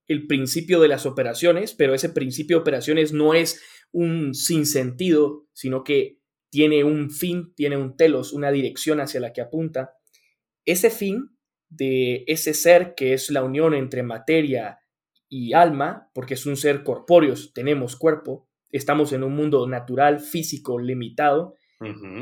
el 0.08 0.26
principio 0.26 0.80
de 0.80 0.88
las 0.88 1.06
operaciones, 1.06 1.74
pero 1.74 1.94
ese 1.94 2.08
principio 2.08 2.56
de 2.56 2.60
operaciones 2.62 3.12
no 3.12 3.34
es 3.34 3.60
un 3.92 4.34
sinsentido, 4.34 5.46
sino 5.52 5.84
que 5.84 6.18
tiene 6.50 6.84
un 6.84 7.10
fin, 7.10 7.52
tiene 7.54 7.76
un 7.76 7.96
telos, 7.96 8.32
una 8.32 8.50
dirección 8.50 9.00
hacia 9.00 9.20
la 9.20 9.32
que 9.32 9.40
apunta. 9.40 9.94
Ese 10.64 10.90
fin 10.90 11.36
de 11.68 12.24
ese 12.26 12.54
ser 12.54 12.94
que 12.94 13.12
es 13.12 13.30
la 13.30 13.42
unión 13.42 13.74
entre 13.74 14.02
materia 14.02 14.78
y 15.28 15.52
alma, 15.54 16.10
porque 16.14 16.34
es 16.34 16.46
un 16.46 16.56
ser 16.56 16.84
corpóreo, 16.84 17.34
tenemos 17.52 17.96
cuerpo, 17.96 18.48
estamos 18.70 19.12
en 19.12 19.24
un 19.24 19.34
mundo 19.34 19.66
natural, 19.66 20.20
físico, 20.20 20.78
limitado, 20.78 21.54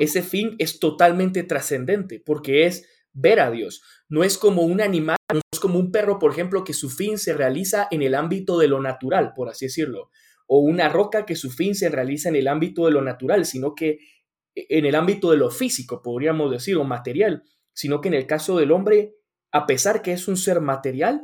ese 0.01 0.23
fin 0.23 0.57
es 0.59 0.81
totalmente 0.81 1.44
trascendente, 1.44 2.20
porque 2.25 2.66
es 2.66 2.88
ver 3.14 3.40
a 3.40 3.50
Dios. 3.50 3.83
No 4.09 4.22
es 4.24 4.37
como 4.37 4.62
un 4.62 4.81
animal, 4.81 5.16
no 5.33 5.40
es 5.50 5.61
como 5.61 5.79
un 5.79 5.90
perro, 5.90 6.18
por 6.18 6.33
ejemplo, 6.33 6.64
que 6.64 6.74
su 6.74 6.90
fin 6.90 7.16
se 7.16 7.33
realiza 7.33 7.88
en 7.90 8.03
el 8.03 8.14
ámbito 8.14 8.59
de 8.59 8.68
lo 8.68 8.81
natural, 8.81 9.33
por 9.35 9.48
así 9.48 9.66
decirlo, 9.66 10.11
o 10.46 10.59
una 10.59 10.88
roca 10.88 11.24
que 11.24 11.37
su 11.37 11.50
fin 11.50 11.74
se 11.74 11.88
realiza 11.88 12.29
en 12.29 12.37
el 12.37 12.48
ámbito 12.48 12.85
de 12.85 12.92
lo 12.92 13.00
natural, 13.00 13.46
sino 13.46 13.74
que 13.74 13.98
en 14.55 14.85
el 14.85 14.94
ámbito 14.94 15.31
de 15.31 15.38
lo 15.38 15.50
físico, 15.50 16.03
podríamos 16.03 16.50
decir, 16.50 16.77
o 16.77 16.85
material, 16.85 17.44
sino 17.72 18.00
que 18.00 18.09
en 18.09 18.14
el 18.14 18.27
caso 18.27 18.59
del 18.59 18.72
hombre, 18.72 19.14
a 19.50 19.66
pesar 19.66 20.03
que 20.03 20.12
es 20.12 20.29
un 20.29 20.37
ser 20.37 20.61
material, 20.61 21.22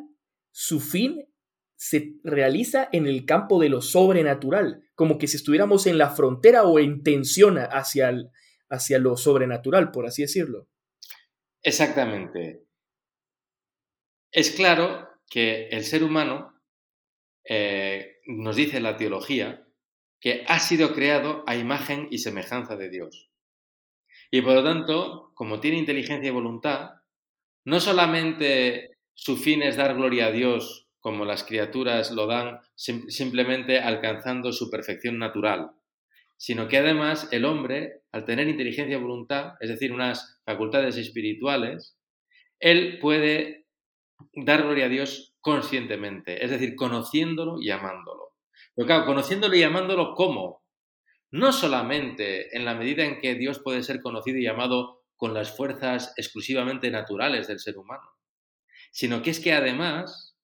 su 0.51 0.81
fin 0.81 1.27
se 1.77 2.15
realiza 2.25 2.89
en 2.93 3.07
el 3.07 3.25
campo 3.25 3.61
de 3.61 3.69
lo 3.69 3.81
sobrenatural, 3.81 4.83
como 4.95 5.17
que 5.17 5.27
si 5.27 5.37
estuviéramos 5.37 5.87
en 5.87 5.97
la 5.97 6.11
frontera 6.11 6.65
o 6.65 6.79
en 6.79 7.03
hacia, 7.71 8.15
hacia 8.69 8.99
lo 8.99 9.17
sobrenatural, 9.17 9.91
por 9.91 10.07
así 10.07 10.23
decirlo. 10.23 10.69
Exactamente. 11.63 12.65
Es 14.33 14.51
claro 14.53 15.09
que 15.29 15.69
el 15.69 15.85
ser 15.85 16.05
humano, 16.05 16.55
eh, 17.45 18.19
nos 18.27 18.57
dice 18.57 18.81
la 18.81 18.97
teología, 18.97 19.67
que 20.21 20.45
ha 20.49 20.61
sido 20.61 20.95
creado 20.95 21.45
a 21.47 21.57
imagen 21.57 22.09
y 22.11 22.19
semejanza 22.19 22.77
de 22.77 22.91
Dios. 22.91 23.31
Y 24.31 24.43
por 24.43 24.55
lo 24.55 24.65
tanto, 24.65 25.33
como 25.35 25.61
tiene 25.61 25.79
inteligencia 25.79 26.29
y 26.29 26.33
voluntad, 26.33 26.91
no 27.65 27.81
solamente 27.81 28.99
su 29.15 29.37
fin 29.37 29.63
es 29.63 29.77
dar 29.77 29.95
gloria 29.97 30.27
a 30.27 30.33
Dios 30.33 30.89
como 31.01 31.25
las 31.25 31.45
criaturas 31.45 32.11
lo 32.13 32.27
dan 32.27 32.61
simplemente 32.77 33.81
alcanzando 33.81 34.53
su 34.53 34.71
perfección 34.71 35.19
natural, 35.19 35.71
sino 36.41 36.69
que 36.69 36.79
además 36.79 37.29
el 37.33 37.45
hombre, 37.45 38.01
al 38.13 38.25
tener 38.25 38.49
inteligencia 38.49 38.97
y 38.97 39.01
voluntad, 39.01 39.57
es 39.61 39.69
decir, 39.69 39.93
unas 39.93 40.41
facultades 40.47 40.97
espirituales, 40.97 41.99
él 42.59 42.99
puede 42.99 43.67
dar 44.33 44.63
gloria 44.63 44.87
a 44.87 44.89
Dios 44.89 45.35
conscientemente, 45.43 46.43
es 46.43 46.51
decir, 46.51 46.77
conociéndolo 46.77 47.61
y 47.61 47.69
amándolo. 47.69 48.31
Pero 48.75 48.87
claro, 48.87 49.05
conociéndolo 49.05 49.55
y 49.55 49.65
amándolo, 49.65 50.15
¿cómo? 50.15 50.65
No 51.31 51.53
solamente 51.53 52.57
en 52.57 52.65
la 52.65 52.75
medida 52.75 53.05
en 53.05 53.21
que 53.21 53.35
Dios 53.35 53.61
puede 53.63 53.83
ser 53.83 54.01
conocido 54.01 54.39
y 54.39 54.47
amado 54.47 55.03
con 55.17 55.35
las 55.35 55.55
fuerzas 55.55 56.15
exclusivamente 56.17 56.91
naturales 56.91 57.49
del 57.49 57.61
ser 57.61 57.77
humano, 57.77 58.09
sino 58.93 59.21
que 59.21 59.29
es 59.29 59.41
que 59.41 59.53
además 59.53 60.39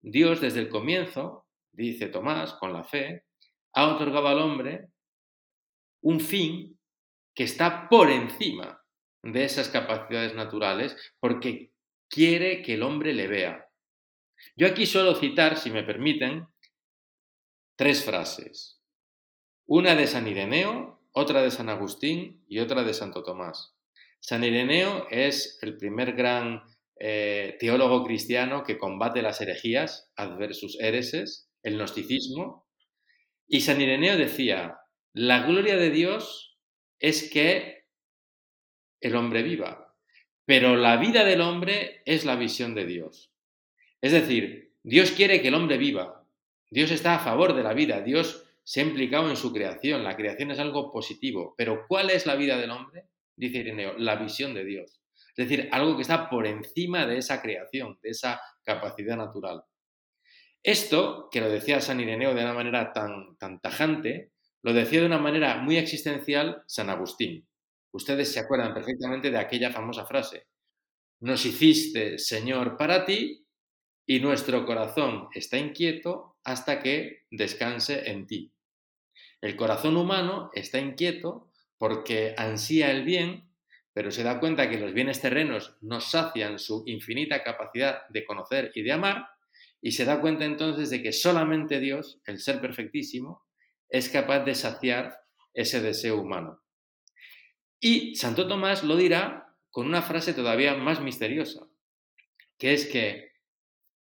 Dios 0.00 0.40
desde 0.40 0.60
el 0.60 0.70
comienzo, 0.70 1.44
dice 1.72 2.06
Tomás, 2.06 2.54
con 2.54 2.72
la 2.72 2.84
fe, 2.84 3.26
ha 3.74 3.88
otorgado 3.94 4.28
al 4.28 4.38
hombre 4.38 4.91
un 6.02 6.20
fin 6.20 6.78
que 7.34 7.44
está 7.44 7.88
por 7.88 8.10
encima 8.10 8.82
de 9.22 9.44
esas 9.44 9.68
capacidades 9.68 10.34
naturales 10.34 10.96
porque 11.20 11.72
quiere 12.08 12.62
que 12.62 12.74
el 12.74 12.82
hombre 12.82 13.14
le 13.14 13.26
vea. 13.26 13.68
Yo 14.56 14.66
aquí 14.66 14.86
suelo 14.86 15.14
citar, 15.14 15.56
si 15.56 15.70
me 15.70 15.84
permiten, 15.84 16.46
tres 17.76 18.04
frases. 18.04 18.80
Una 19.66 19.94
de 19.94 20.06
San 20.06 20.26
Ireneo, 20.26 21.00
otra 21.12 21.42
de 21.42 21.50
San 21.50 21.68
Agustín 21.68 22.44
y 22.48 22.58
otra 22.58 22.82
de 22.82 22.94
Santo 22.94 23.22
Tomás. 23.22 23.74
San 24.20 24.44
Ireneo 24.44 25.06
es 25.10 25.58
el 25.62 25.76
primer 25.76 26.12
gran 26.12 26.62
eh, 26.98 27.56
teólogo 27.58 28.04
cristiano 28.04 28.62
que 28.64 28.78
combate 28.78 29.22
las 29.22 29.40
herejías, 29.40 30.10
adversus 30.16 30.78
hereses, 30.80 31.48
el 31.62 31.76
gnosticismo. 31.76 32.66
Y 33.46 33.62
San 33.62 33.80
Ireneo 33.80 34.16
decía, 34.16 34.76
la 35.14 35.46
gloria 35.46 35.76
de 35.76 35.90
Dios 35.90 36.58
es 36.98 37.30
que 37.30 37.86
el 39.00 39.16
hombre 39.16 39.42
viva, 39.42 39.96
pero 40.44 40.76
la 40.76 40.96
vida 40.96 41.24
del 41.24 41.40
hombre 41.40 42.02
es 42.06 42.24
la 42.24 42.36
visión 42.36 42.74
de 42.74 42.86
Dios. 42.86 43.32
Es 44.00 44.12
decir, 44.12 44.74
Dios 44.82 45.12
quiere 45.12 45.40
que 45.40 45.48
el 45.48 45.54
hombre 45.54 45.78
viva. 45.78 46.26
Dios 46.70 46.90
está 46.90 47.16
a 47.16 47.18
favor 47.20 47.54
de 47.54 47.62
la 47.62 47.74
vida. 47.74 48.00
Dios 48.00 48.44
se 48.64 48.80
ha 48.80 48.84
implicado 48.84 49.30
en 49.30 49.36
su 49.36 49.52
creación. 49.52 50.02
La 50.02 50.16
creación 50.16 50.50
es 50.50 50.58
algo 50.58 50.90
positivo. 50.90 51.54
Pero 51.56 51.86
¿cuál 51.86 52.10
es 52.10 52.26
la 52.26 52.34
vida 52.34 52.58
del 52.58 52.70
hombre? 52.70 53.04
Dice 53.36 53.58
Ireneo, 53.58 53.94
la 53.98 54.16
visión 54.16 54.54
de 54.54 54.64
Dios. 54.64 55.00
Es 55.36 55.48
decir, 55.48 55.68
algo 55.72 55.96
que 55.96 56.02
está 56.02 56.28
por 56.28 56.46
encima 56.46 57.06
de 57.06 57.18
esa 57.18 57.40
creación, 57.40 57.98
de 58.02 58.10
esa 58.10 58.40
capacidad 58.64 59.16
natural. 59.16 59.62
Esto, 60.62 61.28
que 61.30 61.40
lo 61.40 61.48
decía 61.48 61.80
San 61.80 62.00
Ireneo 62.00 62.34
de 62.34 62.42
una 62.42 62.54
manera 62.54 62.92
tan, 62.92 63.36
tajante, 63.60 64.31
lo 64.62 64.72
decía 64.72 65.00
de 65.00 65.06
una 65.06 65.18
manera 65.18 65.56
muy 65.58 65.76
existencial 65.76 66.62
San 66.66 66.88
Agustín. 66.90 67.46
Ustedes 67.92 68.32
se 68.32 68.40
acuerdan 68.40 68.72
perfectamente 68.72 69.30
de 69.30 69.38
aquella 69.38 69.70
famosa 69.70 70.06
frase. 70.06 70.46
Nos 71.20 71.44
hiciste, 71.44 72.18
Señor, 72.18 72.76
para 72.76 73.04
ti, 73.04 73.46
y 74.06 74.20
nuestro 74.20 74.64
corazón 74.66 75.28
está 75.34 75.58
inquieto 75.58 76.36
hasta 76.44 76.80
que 76.80 77.26
descanse 77.30 78.10
en 78.10 78.26
ti. 78.26 78.52
El 79.40 79.56
corazón 79.56 79.96
humano 79.96 80.50
está 80.54 80.78
inquieto 80.78 81.50
porque 81.78 82.34
ansía 82.36 82.90
el 82.90 83.04
bien, 83.04 83.48
pero 83.92 84.10
se 84.10 84.22
da 84.22 84.40
cuenta 84.40 84.70
que 84.70 84.78
los 84.78 84.92
bienes 84.92 85.20
terrenos 85.20 85.76
no 85.80 86.00
sacian 86.00 86.58
su 86.58 86.82
infinita 86.86 87.42
capacidad 87.42 88.08
de 88.08 88.24
conocer 88.24 88.72
y 88.74 88.82
de 88.82 88.92
amar, 88.92 89.26
y 89.80 89.92
se 89.92 90.04
da 90.04 90.20
cuenta 90.20 90.44
entonces 90.44 90.90
de 90.90 91.02
que 91.02 91.12
solamente 91.12 91.80
Dios, 91.80 92.20
el 92.26 92.38
ser 92.38 92.60
perfectísimo, 92.60 93.44
es 93.92 94.08
capaz 94.08 94.40
de 94.40 94.54
saciar 94.54 95.20
ese 95.52 95.82
deseo 95.82 96.18
humano. 96.18 96.62
Y 97.78 98.16
Santo 98.16 98.48
Tomás 98.48 98.82
lo 98.82 98.96
dirá 98.96 99.54
con 99.70 99.86
una 99.86 100.00
frase 100.00 100.32
todavía 100.32 100.74
más 100.74 101.02
misteriosa, 101.02 101.68
que 102.56 102.72
es 102.72 102.86
que 102.86 103.32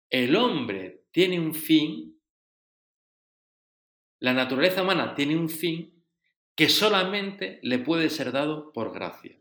el 0.08 0.34
hombre 0.36 1.04
tiene 1.10 1.38
un 1.38 1.54
fin, 1.54 2.18
la 4.20 4.32
naturaleza 4.32 4.82
humana 4.82 5.14
tiene 5.14 5.36
un 5.36 5.50
fin 5.50 6.02
que 6.56 6.70
solamente 6.70 7.58
le 7.62 7.78
puede 7.78 8.08
ser 8.08 8.32
dado 8.32 8.72
por 8.72 8.94
gracia. 8.94 9.36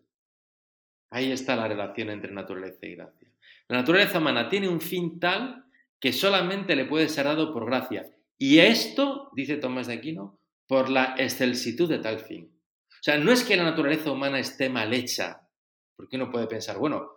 Ahí 1.09 1.31
está 1.31 1.55
la 1.55 1.69
relación 1.69 2.09
entre 2.09 2.33
naturaleza 2.33 2.85
y 2.85 2.95
gracia. 2.95 3.29
La 3.69 3.77
naturaleza 3.77 4.19
humana 4.19 4.49
tiene 4.49 4.67
un 4.67 4.81
fin 4.81 5.21
tal 5.21 5.63
que 6.01 6.11
solamente 6.11 6.75
le 6.75 6.83
puede 6.83 7.07
ser 7.07 7.25
dado 7.25 7.53
por 7.53 7.65
gracia. 7.65 8.09
Y 8.45 8.59
esto, 8.59 9.29
dice 9.37 9.55
Tomás 9.55 9.87
de 9.87 9.93
Aquino, 9.93 10.37
por 10.67 10.89
la 10.89 11.15
excelsitud 11.17 11.87
de 11.87 11.99
tal 11.99 12.19
fin. 12.19 12.53
O 12.89 13.01
sea, 13.01 13.17
no 13.17 13.31
es 13.31 13.41
que 13.45 13.55
la 13.55 13.63
naturaleza 13.63 14.11
humana 14.11 14.37
esté 14.37 14.67
mal 14.67 14.93
hecha, 14.93 15.47
porque 15.95 16.17
uno 16.17 16.29
puede 16.29 16.47
pensar, 16.47 16.77
bueno, 16.77 17.07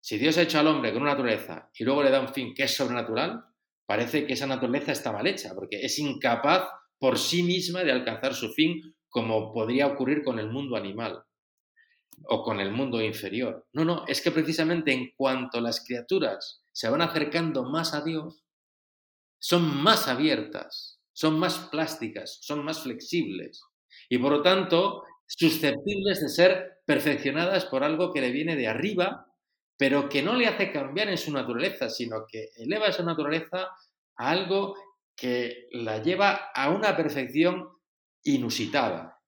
si 0.00 0.16
Dios 0.16 0.38
ha 0.38 0.42
hecho 0.42 0.58
al 0.58 0.68
hombre 0.68 0.90
con 0.94 1.02
una 1.02 1.10
naturaleza 1.10 1.68
y 1.74 1.84
luego 1.84 2.02
le 2.02 2.08
da 2.08 2.22
un 2.22 2.32
fin 2.32 2.54
que 2.54 2.62
es 2.62 2.74
sobrenatural, 2.74 3.44
parece 3.84 4.26
que 4.26 4.32
esa 4.32 4.46
naturaleza 4.46 4.92
está 4.92 5.12
mal 5.12 5.26
hecha, 5.26 5.54
porque 5.54 5.82
es 5.82 5.98
incapaz 5.98 6.70
por 6.98 7.18
sí 7.18 7.42
misma 7.42 7.84
de 7.84 7.92
alcanzar 7.92 8.32
su 8.32 8.50
fin, 8.54 8.80
como 9.10 9.52
podría 9.52 9.86
ocurrir 9.86 10.24
con 10.24 10.38
el 10.38 10.48
mundo 10.48 10.76
animal 10.76 11.22
o 12.24 12.42
con 12.42 12.58
el 12.58 12.72
mundo 12.72 13.02
inferior. 13.02 13.66
No, 13.74 13.84
no, 13.84 14.06
es 14.08 14.22
que 14.22 14.30
precisamente 14.30 14.94
en 14.94 15.10
cuanto 15.14 15.60
las 15.60 15.84
criaturas 15.84 16.64
se 16.72 16.88
van 16.88 17.02
acercando 17.02 17.64
más 17.64 17.92
a 17.92 18.00
Dios, 18.00 18.46
son 19.40 19.82
más 19.82 20.06
abiertas, 20.06 21.00
son 21.12 21.38
más 21.38 21.58
plásticas, 21.70 22.38
son 22.42 22.64
más 22.64 22.82
flexibles. 22.82 23.62
Y 24.08 24.18
por 24.18 24.32
lo 24.32 24.42
tanto, 24.42 25.02
susceptibles 25.26 26.20
de 26.20 26.28
ser 26.28 26.82
perfeccionadas 26.84 27.64
por 27.64 27.82
algo 27.82 28.12
que 28.12 28.20
le 28.20 28.30
viene 28.30 28.54
de 28.54 28.68
arriba, 28.68 29.26
pero 29.76 30.08
que 30.08 30.22
no 30.22 30.34
le 30.34 30.46
hace 30.46 30.70
cambiar 30.70 31.08
en 31.08 31.18
su 31.18 31.32
naturaleza, 31.32 31.88
sino 31.88 32.26
que 32.30 32.50
eleva 32.56 32.88
esa 32.88 33.02
naturaleza 33.02 33.70
a 34.16 34.30
algo 34.30 34.76
que 35.16 35.68
la 35.72 36.02
lleva 36.02 36.50
a 36.54 36.70
una 36.70 36.96
perfección 36.96 37.68
inusitada. 38.22 39.18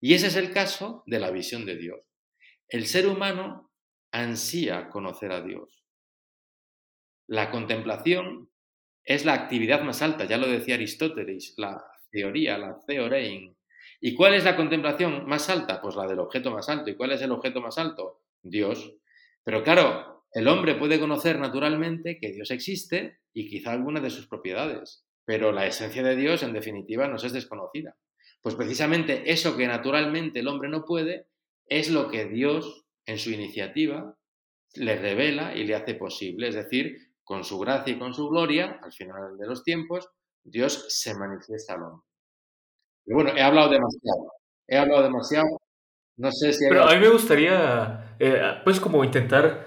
Y 0.00 0.14
ese 0.14 0.28
es 0.28 0.36
el 0.36 0.52
caso 0.52 1.02
de 1.06 1.18
la 1.18 1.30
visión 1.30 1.64
de 1.64 1.76
Dios. 1.76 2.00
El 2.68 2.86
ser 2.86 3.06
humano 3.06 3.72
ansía 4.12 4.90
conocer 4.90 5.32
a 5.32 5.40
Dios. 5.40 5.84
La 7.26 7.50
contemplación 7.50 8.47
es 9.08 9.24
la 9.24 9.32
actividad 9.32 9.80
más 9.80 10.02
alta, 10.02 10.26
ya 10.26 10.36
lo 10.36 10.46
decía 10.46 10.74
Aristóteles, 10.74 11.54
la 11.56 11.82
teoría, 12.10 12.58
la 12.58 12.78
theorein. 12.86 13.56
¿Y 14.02 14.14
cuál 14.14 14.34
es 14.34 14.44
la 14.44 14.54
contemplación 14.54 15.26
más 15.26 15.48
alta? 15.48 15.80
Pues 15.80 15.96
la 15.96 16.06
del 16.06 16.18
objeto 16.18 16.50
más 16.50 16.68
alto. 16.68 16.90
¿Y 16.90 16.94
cuál 16.94 17.12
es 17.12 17.22
el 17.22 17.32
objeto 17.32 17.62
más 17.62 17.78
alto? 17.78 18.20
Dios. 18.42 18.96
Pero 19.42 19.64
claro, 19.64 20.26
el 20.30 20.46
hombre 20.46 20.74
puede 20.74 21.00
conocer 21.00 21.38
naturalmente 21.38 22.18
que 22.20 22.32
Dios 22.32 22.50
existe 22.50 23.20
y 23.32 23.48
quizá 23.48 23.72
algunas 23.72 24.02
de 24.02 24.10
sus 24.10 24.28
propiedades, 24.28 25.06
pero 25.24 25.52
la 25.52 25.66
esencia 25.66 26.02
de 26.02 26.14
Dios 26.14 26.42
en 26.42 26.52
definitiva 26.52 27.08
nos 27.08 27.24
es 27.24 27.32
desconocida. 27.32 27.96
Pues 28.42 28.56
precisamente 28.56 29.32
eso 29.32 29.56
que 29.56 29.66
naturalmente 29.66 30.40
el 30.40 30.48
hombre 30.48 30.68
no 30.68 30.84
puede 30.84 31.28
es 31.66 31.90
lo 31.90 32.10
que 32.10 32.26
Dios 32.26 32.84
en 33.06 33.18
su 33.18 33.30
iniciativa 33.30 34.18
le 34.74 34.96
revela 34.96 35.56
y 35.56 35.64
le 35.64 35.74
hace 35.74 35.94
posible. 35.94 36.48
Es 36.48 36.54
decir, 36.54 37.07
con 37.28 37.44
su 37.44 37.58
gracia 37.58 37.92
y 37.92 37.98
con 37.98 38.14
su 38.14 38.26
gloria, 38.30 38.80
al 38.82 38.90
final 38.90 39.36
de 39.36 39.46
los 39.46 39.62
tiempos, 39.62 40.08
Dios 40.42 40.86
se 40.88 41.14
manifiesta 41.14 41.74
al 41.74 41.82
hombre. 41.82 42.06
Y 43.04 43.12
bueno, 43.12 43.32
he 43.36 43.42
hablado 43.42 43.68
demasiado. 43.68 44.32
He 44.66 44.78
hablado 44.78 45.02
demasiado. 45.02 45.60
No 46.16 46.32
sé 46.32 46.54
si... 46.54 46.66
Pero 46.66 46.84
a 46.84 46.94
mí 46.94 47.00
me 47.00 47.10
gustaría, 47.10 48.16
eh, 48.18 48.40
pues 48.64 48.80
como 48.80 49.04
intentar 49.04 49.66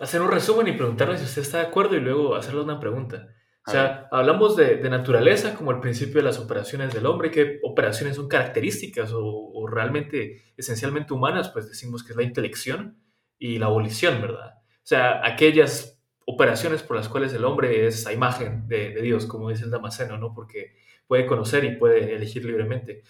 hacer 0.00 0.22
un 0.22 0.30
resumen 0.30 0.66
y 0.68 0.72
preguntarle 0.72 1.18
si 1.18 1.24
usted 1.24 1.42
está 1.42 1.58
de 1.58 1.66
acuerdo 1.66 1.96
y 1.96 2.00
luego 2.00 2.34
hacerle 2.34 2.62
una 2.62 2.80
pregunta. 2.80 3.28
O 3.66 3.70
sea, 3.70 4.08
hablamos 4.10 4.56
de, 4.56 4.78
naturaleza 4.88 5.54
como 5.54 5.70
el 5.70 5.80
principio 5.80 6.16
de 6.16 6.22
las 6.22 6.38
operaciones 6.38 6.94
del 6.94 7.04
hombre, 7.04 7.30
qué 7.30 7.60
operaciones 7.62 8.16
son 8.16 8.28
características 8.28 9.10
o, 9.14 9.66
realmente 9.66 10.54
esencialmente 10.56 11.12
humanas, 11.12 11.50
pues 11.50 11.68
decimos 11.68 12.04
que 12.04 12.12
es 12.12 12.16
la 12.16 12.22
intelección 12.22 13.02
y 13.38 13.58
la 13.58 13.66
abolición, 13.66 14.20
¿verdad? 14.22 14.54
O 14.58 14.86
sea, 14.86 15.26
aquellas 15.26 15.93
operaciones 16.26 16.82
por 16.82 16.96
las 16.96 17.08
cuales 17.08 17.32
el 17.34 17.44
hombre 17.44 17.86
es 17.86 18.06
a 18.06 18.12
imagen 18.12 18.66
de, 18.68 19.00
Dios, 19.02 19.26
como 19.26 19.50
dice 19.50 19.64
el 19.64 19.70
Damasceno, 19.70 20.18
¿no? 20.18 20.32
Porque 20.34 20.76
puede 21.06 21.26
conocer 21.26 21.64
y 21.64 21.76
puede 21.76 22.14
elegir 22.14 22.44
libremente. 22.44 23.02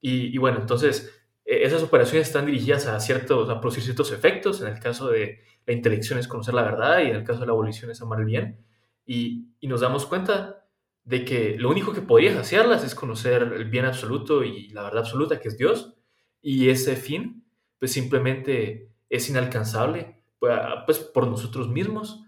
Y, 0.00 0.36
bueno, 0.38 0.58
entonces, 0.60 1.12
e, 1.44 1.64
esas 1.64 1.82
operaciones 1.82 2.28
están 2.28 2.46
dirigidas 2.46 2.86
a, 2.86 2.98
ciertos, 3.00 3.50
a 3.50 3.60
producir 3.60 3.84
ciertos 3.84 4.12
efectos. 4.12 4.60
En 4.62 4.68
el 4.68 4.80
caso 4.80 5.08
de 5.08 5.40
la 5.66 5.74
intelección 5.74 6.18
es 6.18 6.28
conocer 6.28 6.54
la 6.54 6.62
verdad 6.62 7.00
y 7.00 7.10
en 7.10 7.16
el 7.16 7.24
caso 7.24 7.40
de 7.40 7.46
la 7.46 7.52
abolición 7.52 7.90
es 7.90 8.00
amar 8.02 8.20
el 8.20 8.26
bien 8.26 8.64
y, 9.10 9.48
nos 9.62 9.80
damos 9.80 10.06
cuenta 10.06 10.68
de 11.04 11.24
que 11.24 11.56
lo 11.58 11.68
único 11.68 11.92
que 11.92 12.00
podría 12.00 12.32
saciarlas 12.34 12.84
es 12.84 12.94
conocer 12.94 13.42
el 13.42 13.64
bien 13.64 13.84
absoluto 13.84 14.44
y 14.44 14.68
la 14.68 14.82
verdad 14.82 15.00
absoluta 15.00 15.40
que 15.40 15.48
es 15.48 15.58
Dios. 15.58 15.94
Y 16.40 16.68
ese 16.70 16.96
fin, 16.96 17.44
pues 17.78 17.92
simplemente 17.92 18.90
es 19.08 19.28
inalcanzable 19.28 20.22
pues, 20.38 20.58
pues 20.86 20.98
por 20.98 21.26
nosotros 21.26 21.68
mismos. 21.68 22.24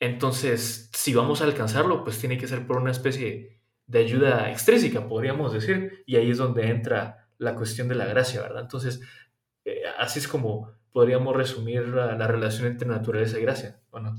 Entonces, 0.00 0.90
si 0.92 1.14
vamos 1.14 1.40
a 1.40 1.44
alcanzarlo, 1.44 2.02
pues 2.02 2.18
tiene 2.18 2.38
que 2.38 2.48
ser 2.48 2.66
por 2.66 2.78
una 2.78 2.90
especie 2.90 3.60
de 3.86 3.98
ayuda 3.98 4.50
extrínseca, 4.50 5.06
podríamos 5.06 5.52
decir. 5.52 6.02
Y 6.06 6.16
ahí 6.16 6.30
es 6.30 6.38
donde 6.38 6.68
entra 6.68 7.28
la 7.38 7.54
cuestión 7.54 7.88
de 7.88 7.94
la 7.94 8.06
gracia, 8.06 8.42
¿verdad? 8.42 8.62
Entonces, 8.62 9.00
eh, 9.64 9.82
así 9.98 10.18
es 10.18 10.28
como 10.28 10.72
podríamos 10.92 11.36
resumir 11.36 11.86
la, 11.88 12.16
la, 12.16 12.26
relación 12.26 12.66
entre 12.66 12.88
naturaleza 12.88 13.38
y 13.38 13.42
gracia, 13.42 13.80
¿o 13.90 14.00
no? 14.00 14.18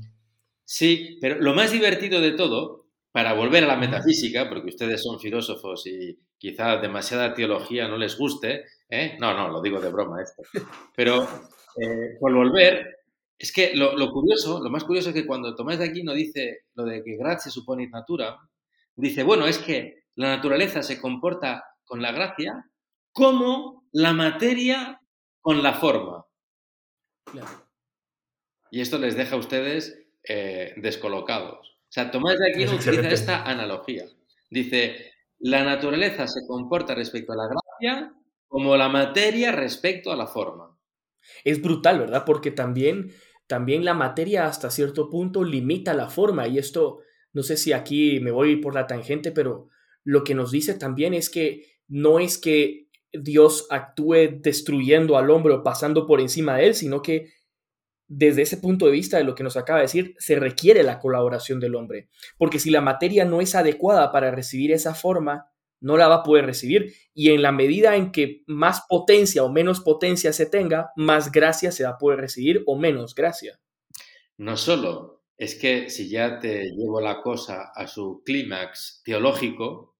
Sí, 0.64 1.18
pero 1.20 1.38
lo 1.38 1.54
más 1.54 1.70
divertido 1.70 2.20
de 2.20 2.32
todo, 2.32 2.86
para 3.12 3.34
volver 3.34 3.64
a 3.64 3.66
la 3.66 3.76
metafísica, 3.76 4.48
porque 4.48 4.68
ustedes 4.68 5.02
son 5.02 5.20
filósofos 5.20 5.86
y 5.86 6.18
quizá 6.38 6.78
demasiada 6.78 7.34
teología 7.34 7.86
no 7.88 7.98
les 7.98 8.16
guste, 8.16 8.64
¿eh? 8.88 9.16
no, 9.20 9.34
no, 9.34 9.48
lo 9.48 9.60
digo 9.60 9.80
de 9.80 9.90
broma 9.90 10.22
esto, 10.22 10.42
pero 10.96 11.22
eh, 11.76 12.16
por 12.18 12.32
volver, 12.32 12.91
es 13.42 13.50
que 13.50 13.74
lo, 13.74 14.12
curioso, 14.12 14.62
lo 14.62 14.70
más 14.70 14.84
curioso 14.84 15.08
es 15.08 15.16
que 15.16 15.26
cuando 15.26 15.56
Tomás 15.56 15.76
de 15.80 15.86
Aquino 15.86 16.14
dice 16.14 16.66
lo 16.74 16.84
de 16.84 17.02
que 17.02 17.16
gracia 17.16 17.50
supone 17.50 17.88
natura, 17.88 18.38
dice, 18.94 19.24
bueno, 19.24 19.48
es 19.48 19.58
que 19.58 20.04
la 20.14 20.36
naturaleza 20.36 20.80
se 20.84 21.00
comporta 21.00 21.64
con 21.84 22.00
la 22.00 22.12
gracia 22.12 22.70
como 23.12 23.88
la 23.90 24.12
materia 24.12 25.00
con 25.40 25.60
la 25.60 25.74
forma. 25.74 26.24
Y 28.70 28.80
esto 28.80 28.98
les 28.98 29.16
deja 29.16 29.34
a 29.34 29.40
ustedes 29.40 29.98
eh, 30.22 30.74
descolocados. 30.76 31.68
O 31.68 31.92
sea, 31.92 32.12
Tomás 32.12 32.38
de 32.38 32.48
Aquino 32.48 32.72
utiliza 32.76 33.08
esta 33.08 33.42
analogía. 33.42 34.04
Dice, 34.50 35.14
la 35.40 35.64
naturaleza 35.64 36.28
se 36.28 36.46
comporta 36.46 36.94
respecto 36.94 37.32
a 37.32 37.36
la 37.36 37.48
gracia 37.48 38.14
como 38.46 38.76
la 38.76 38.88
materia 38.88 39.50
respecto 39.50 40.12
a 40.12 40.16
la 40.16 40.28
forma. 40.28 40.78
Es 41.42 41.60
brutal, 41.60 41.98
¿verdad? 41.98 42.24
Porque 42.24 42.52
también, 42.52 43.12
también 43.46 43.84
la 43.84 43.94
materia 43.94 44.46
hasta 44.46 44.70
cierto 44.70 45.10
punto 45.10 45.44
limita 45.44 45.94
la 45.94 46.08
forma 46.08 46.48
y 46.48 46.58
esto, 46.58 47.00
no 47.32 47.42
sé 47.42 47.56
si 47.56 47.72
aquí 47.72 48.20
me 48.20 48.30
voy 48.30 48.56
por 48.56 48.74
la 48.74 48.86
tangente, 48.86 49.32
pero 49.32 49.68
lo 50.04 50.24
que 50.24 50.34
nos 50.34 50.50
dice 50.50 50.74
también 50.74 51.14
es 51.14 51.30
que 51.30 51.66
no 51.88 52.18
es 52.18 52.38
que 52.38 52.88
Dios 53.12 53.66
actúe 53.70 54.40
destruyendo 54.40 55.16
al 55.18 55.30
hombre 55.30 55.54
o 55.54 55.62
pasando 55.62 56.06
por 56.06 56.20
encima 56.20 56.56
de 56.56 56.68
él, 56.68 56.74
sino 56.74 57.02
que 57.02 57.30
desde 58.08 58.42
ese 58.42 58.56
punto 58.58 58.86
de 58.86 58.92
vista 58.92 59.16
de 59.16 59.24
lo 59.24 59.34
que 59.34 59.44
nos 59.44 59.56
acaba 59.56 59.78
de 59.78 59.84
decir, 59.84 60.14
se 60.18 60.36
requiere 60.36 60.82
la 60.82 60.98
colaboración 60.98 61.60
del 61.60 61.74
hombre, 61.74 62.08
porque 62.36 62.58
si 62.58 62.70
la 62.70 62.80
materia 62.80 63.24
no 63.24 63.40
es 63.40 63.54
adecuada 63.54 64.12
para 64.12 64.30
recibir 64.30 64.72
esa 64.72 64.94
forma, 64.94 65.51
no 65.82 65.96
la 65.96 66.08
va 66.08 66.16
a 66.16 66.22
poder 66.22 66.46
recibir 66.46 66.94
y 67.12 67.30
en 67.30 67.42
la 67.42 67.52
medida 67.52 67.96
en 67.96 68.12
que 68.12 68.42
más 68.46 68.84
potencia 68.88 69.44
o 69.44 69.52
menos 69.52 69.80
potencia 69.80 70.32
se 70.32 70.46
tenga, 70.46 70.90
más 70.96 71.30
gracia 71.30 71.72
se 71.72 71.84
va 71.84 71.90
a 71.90 71.98
poder 71.98 72.20
recibir 72.20 72.62
o 72.66 72.78
menos 72.78 73.14
gracia. 73.14 73.60
No 74.38 74.56
solo, 74.56 75.24
es 75.36 75.54
que 75.54 75.90
si 75.90 76.08
ya 76.08 76.38
te 76.38 76.70
llevo 76.70 77.00
la 77.00 77.20
cosa 77.20 77.72
a 77.74 77.86
su 77.86 78.22
clímax 78.24 79.02
teológico, 79.04 79.96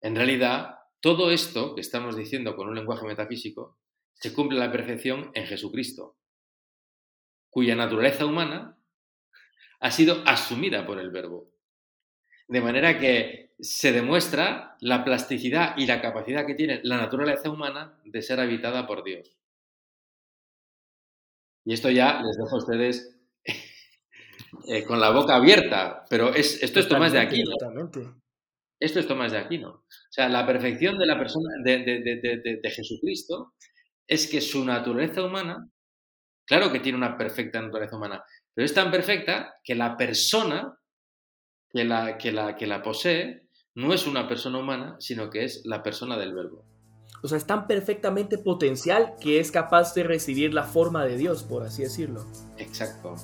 en 0.00 0.14
realidad 0.14 0.76
todo 1.00 1.30
esto 1.30 1.74
que 1.74 1.80
estamos 1.80 2.16
diciendo 2.16 2.54
con 2.54 2.68
un 2.68 2.76
lenguaje 2.76 3.06
metafísico 3.06 3.78
se 4.14 4.32
cumple 4.32 4.58
a 4.58 4.66
la 4.66 4.72
perfección 4.72 5.30
en 5.34 5.46
Jesucristo 5.46 6.16
cuya 7.50 7.74
naturaleza 7.74 8.24
humana 8.24 8.78
ha 9.80 9.90
sido 9.90 10.22
asumida 10.26 10.86
por 10.86 10.98
el 10.98 11.10
verbo. 11.10 11.50
De 12.48 12.60
manera 12.60 12.98
que 12.98 13.49
se 13.62 13.92
demuestra 13.92 14.76
la 14.80 15.04
plasticidad 15.04 15.76
y 15.76 15.86
la 15.86 16.00
capacidad 16.00 16.46
que 16.46 16.54
tiene 16.54 16.80
la 16.82 16.96
naturaleza 16.96 17.50
humana 17.50 17.98
de 18.04 18.22
ser 18.22 18.40
habitada 18.40 18.86
por 18.86 19.04
Dios. 19.04 19.36
Y 21.64 21.74
esto 21.74 21.90
ya 21.90 22.22
les 22.22 22.36
dejo 22.36 22.56
a 22.56 22.58
ustedes 22.58 23.16
eh, 24.68 24.84
con 24.84 25.00
la 25.00 25.10
boca 25.10 25.36
abierta, 25.36 26.04
pero 26.08 26.34
es, 26.34 26.62
esto 26.62 26.80
es 26.80 26.88
Tomás 26.88 27.12
de 27.12 27.20
Aquino. 27.20 27.52
Esto 28.78 29.00
es 29.00 29.06
Tomás 29.06 29.32
de 29.32 29.38
Aquino. 29.38 29.70
O 29.70 30.12
sea, 30.12 30.28
la 30.28 30.46
perfección 30.46 30.98
de 30.98 31.06
la 31.06 31.18
persona 31.18 31.50
de 31.62 32.60
Jesucristo 32.64 33.54
es 34.06 34.26
que 34.26 34.40
su 34.40 34.64
naturaleza 34.64 35.22
humana 35.22 35.70
Claro 36.50 36.72
que 36.72 36.80
tiene 36.80 36.98
una 36.98 37.16
perfecta 37.16 37.62
naturaleza 37.62 37.96
humana, 37.96 38.24
pero 38.52 38.64
es 38.64 38.74
tan 38.74 38.90
perfecta 38.90 39.54
que 39.62 39.76
la 39.76 39.96
persona 39.96 40.76
que 41.70 41.84
la, 41.84 42.18
que 42.18 42.32
la, 42.32 42.56
que 42.56 42.66
la 42.66 42.82
posee 42.82 43.46
no 43.74 43.92
es 43.92 44.06
una 44.06 44.28
persona 44.28 44.58
humana, 44.58 44.96
sino 44.98 45.30
que 45.30 45.44
es 45.44 45.62
la 45.64 45.82
persona 45.82 46.18
del 46.18 46.34
verbo. 46.34 46.64
O 47.22 47.28
sea, 47.28 47.38
es 47.38 47.46
tan 47.46 47.66
perfectamente 47.66 48.38
potencial 48.38 49.14
que 49.20 49.40
es 49.40 49.50
capaz 49.50 49.94
de 49.94 50.04
recibir 50.04 50.54
la 50.54 50.64
forma 50.64 51.04
de 51.04 51.16
Dios, 51.16 51.42
por 51.42 51.62
así 51.62 51.82
decirlo. 51.82 52.24
Exacto. 52.56 53.14